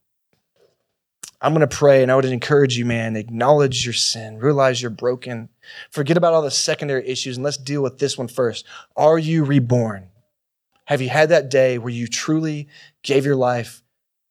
I'm 1.42 1.54
going 1.54 1.68
to 1.68 1.76
pray 1.76 2.04
and 2.04 2.12
I 2.12 2.16
would 2.16 2.26
encourage 2.26 2.78
you, 2.78 2.86
man, 2.86 3.16
acknowledge 3.16 3.86
your 3.86 3.94
sin, 3.94 4.40
realize 4.40 4.82
you're 4.82 4.92
broken, 4.92 5.48
forget 5.92 6.18
about 6.18 6.34
all 6.34 6.42
the 6.42 6.52
secondary 6.52 7.08
issues, 7.08 7.38
and 7.38 7.44
let's 7.44 7.58
deal 7.58 7.82
with 7.82 8.00
this 8.00 8.18
one 8.18 8.28
first. 8.28 8.66
Are 8.98 9.18
you 9.18 9.46
reborn? 9.46 10.10
Have 10.90 11.04
you 11.04 11.10
had 11.10 11.30
that 11.30 11.52
day 11.52 11.78
where 11.78 11.94
you 11.94 12.08
truly 12.08 12.68
gave 13.04 13.24
your 13.24 13.36
life 13.36 13.84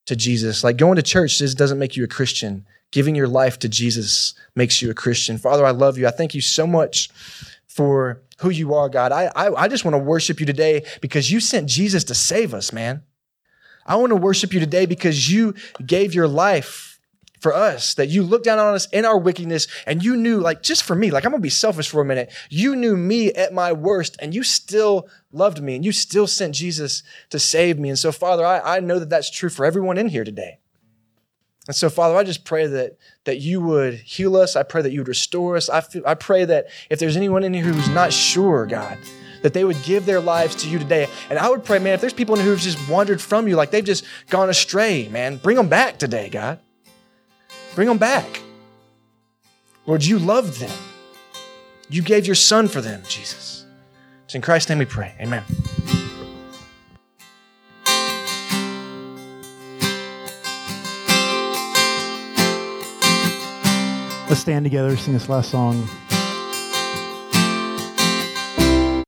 to 0.07 0.16
Jesus? 0.16 0.64
Like 0.64 0.77
going 0.77 0.97
to 0.97 1.05
church 1.05 1.38
just 1.38 1.57
doesn't 1.57 1.79
make 1.79 1.97
you 1.97 2.03
a 2.03 2.09
Christian. 2.09 2.66
Giving 2.90 3.14
your 3.14 3.29
life 3.29 3.61
to 3.61 3.68
Jesus 3.68 4.35
makes 4.57 4.83
you 4.83 4.90
a 4.90 4.94
Christian. 4.94 5.38
Father, 5.38 5.64
I 5.64 5.71
love 5.71 5.99
you. 5.99 6.09
I 6.09 6.11
thank 6.11 6.35
you 6.35 6.40
so 6.40 6.66
much 6.66 7.11
for 7.68 8.23
who 8.40 8.51
you 8.51 8.75
are, 8.75 8.88
God. 8.88 9.12
I, 9.12 9.31
I, 9.37 9.55
I 9.55 9.68
just 9.68 9.85
want 9.85 9.94
to 9.94 10.03
worship 10.03 10.40
you 10.40 10.47
today 10.47 10.85
because 11.01 11.31
you 11.31 11.38
sent 11.38 11.68
Jesus 11.68 12.03
to 12.03 12.14
save 12.16 12.53
us, 12.53 12.73
man. 12.73 13.05
I 13.87 13.94
want 13.94 14.11
to 14.11 14.16
worship 14.16 14.53
you 14.53 14.59
today 14.59 14.85
because 14.85 15.31
you 15.31 15.55
gave 15.87 16.12
your 16.12 16.27
life 16.27 16.88
for 17.40 17.55
us, 17.55 17.94
that 17.94 18.09
you 18.09 18.22
looked 18.22 18.44
down 18.44 18.59
on 18.59 18.74
us 18.74 18.87
in 18.92 19.05
our 19.05 19.18
wickedness 19.18 19.66
and 19.87 20.03
you 20.03 20.16
knew, 20.16 20.38
like, 20.38 20.62
just 20.62 20.83
for 20.83 20.94
me, 20.94 21.11
like, 21.11 21.24
I'm 21.24 21.31
gonna 21.31 21.40
be 21.40 21.51
selfish 21.51 21.88
for 21.88 22.01
a 22.01 22.05
minute. 22.05 22.33
You 22.51 22.74
knew 22.74 22.96
me 22.96 23.33
at 23.33 23.53
my 23.53 23.72
worst 23.72 24.16
and 24.20 24.35
you 24.35 24.42
still 24.42 25.09
loved 25.33 25.62
me 25.62 25.77
and 25.77 25.85
you 25.85 25.92
still 25.92 26.27
sent 26.27 26.55
Jesus 26.55 27.03
to 27.31 27.38
save 27.38 27.79
me. 27.79 27.88
And 27.88 27.98
so, 27.98 28.12
Father, 28.12 28.44
I, 28.44 28.77
I 28.77 28.81
know 28.81 28.98
that 28.98 29.11
that's 29.11 29.31
true 29.31 29.51
for 29.51 29.64
everyone 29.64 29.98
in 29.98 30.09
here 30.09 30.24
today. 30.24 30.59
And 31.68 31.77
so, 31.77 31.90
Father, 31.90 32.16
I 32.16 32.24
just 32.24 32.46
pray 32.46 32.66
that, 32.66 32.96
that 33.24 33.40
you 33.40 33.61
would 33.61 33.94
heal 33.94 34.37
us. 34.37 34.57
I 34.57 34.62
pray 34.62 34.81
that 34.81 34.90
you 34.90 35.01
would 35.01 35.09
restore 35.09 35.55
us. 35.55 35.68
I, 35.68 35.83
feel, 35.83 36.03
I 36.07 36.14
pray 36.14 36.46
that 36.46 36.68
if 36.88 36.98
there's 36.98 37.16
anyone 37.16 37.44
in 37.44 37.53
here 37.53 37.62
who's 37.62 37.90
not 37.90 38.11
sure, 38.11 38.64
God, 38.64 38.96
that 39.42 39.53
they 39.53 39.64
would 39.64 39.77
give 39.83 40.07
their 40.07 40.20
lives 40.20 40.57
to 40.57 40.68
you 40.68 40.79
today. 40.79 41.09
And 41.29 41.38
I 41.38 41.51
would 41.51 41.64
pray, 41.64 41.79
man, 41.79 41.92
if 41.92 42.01
there's 42.01 42.14
people 42.14 42.35
in 42.37 42.40
here 42.40 42.53
who've 42.53 42.61
just 42.61 42.88
wandered 42.88 43.20
from 43.20 43.46
you, 43.48 43.55
like 43.55 43.70
they've 43.70 43.85
just 43.85 44.07
gone 44.31 44.48
astray, 44.48 45.09
man, 45.09 45.37
bring 45.37 45.59
them 45.59 45.68
back 45.68 45.98
today, 45.98 46.31
God. 46.31 46.59
Bring 47.78 47.86
them 47.86 47.98
back. 47.98 48.42
Lord, 49.86 50.04
you 50.04 50.18
loved 50.18 50.58
them. 50.58 50.76
You 51.88 52.02
gave 52.02 52.26
your 52.26 52.34
son 52.34 52.66
for 52.66 52.80
them, 52.80 53.04
Jesus. 53.06 53.64
It's 54.24 54.34
in 54.34 54.40
Christ's 54.40 54.68
name 54.68 54.78
we 54.80 54.84
pray. 54.84 55.14
Amen. 55.20 55.44
Let's 64.28 64.40
stand 64.40 64.64
together, 64.64 64.96
sing 64.96 65.12
this 65.12 65.28
last 65.28 65.52
song. 65.52 65.88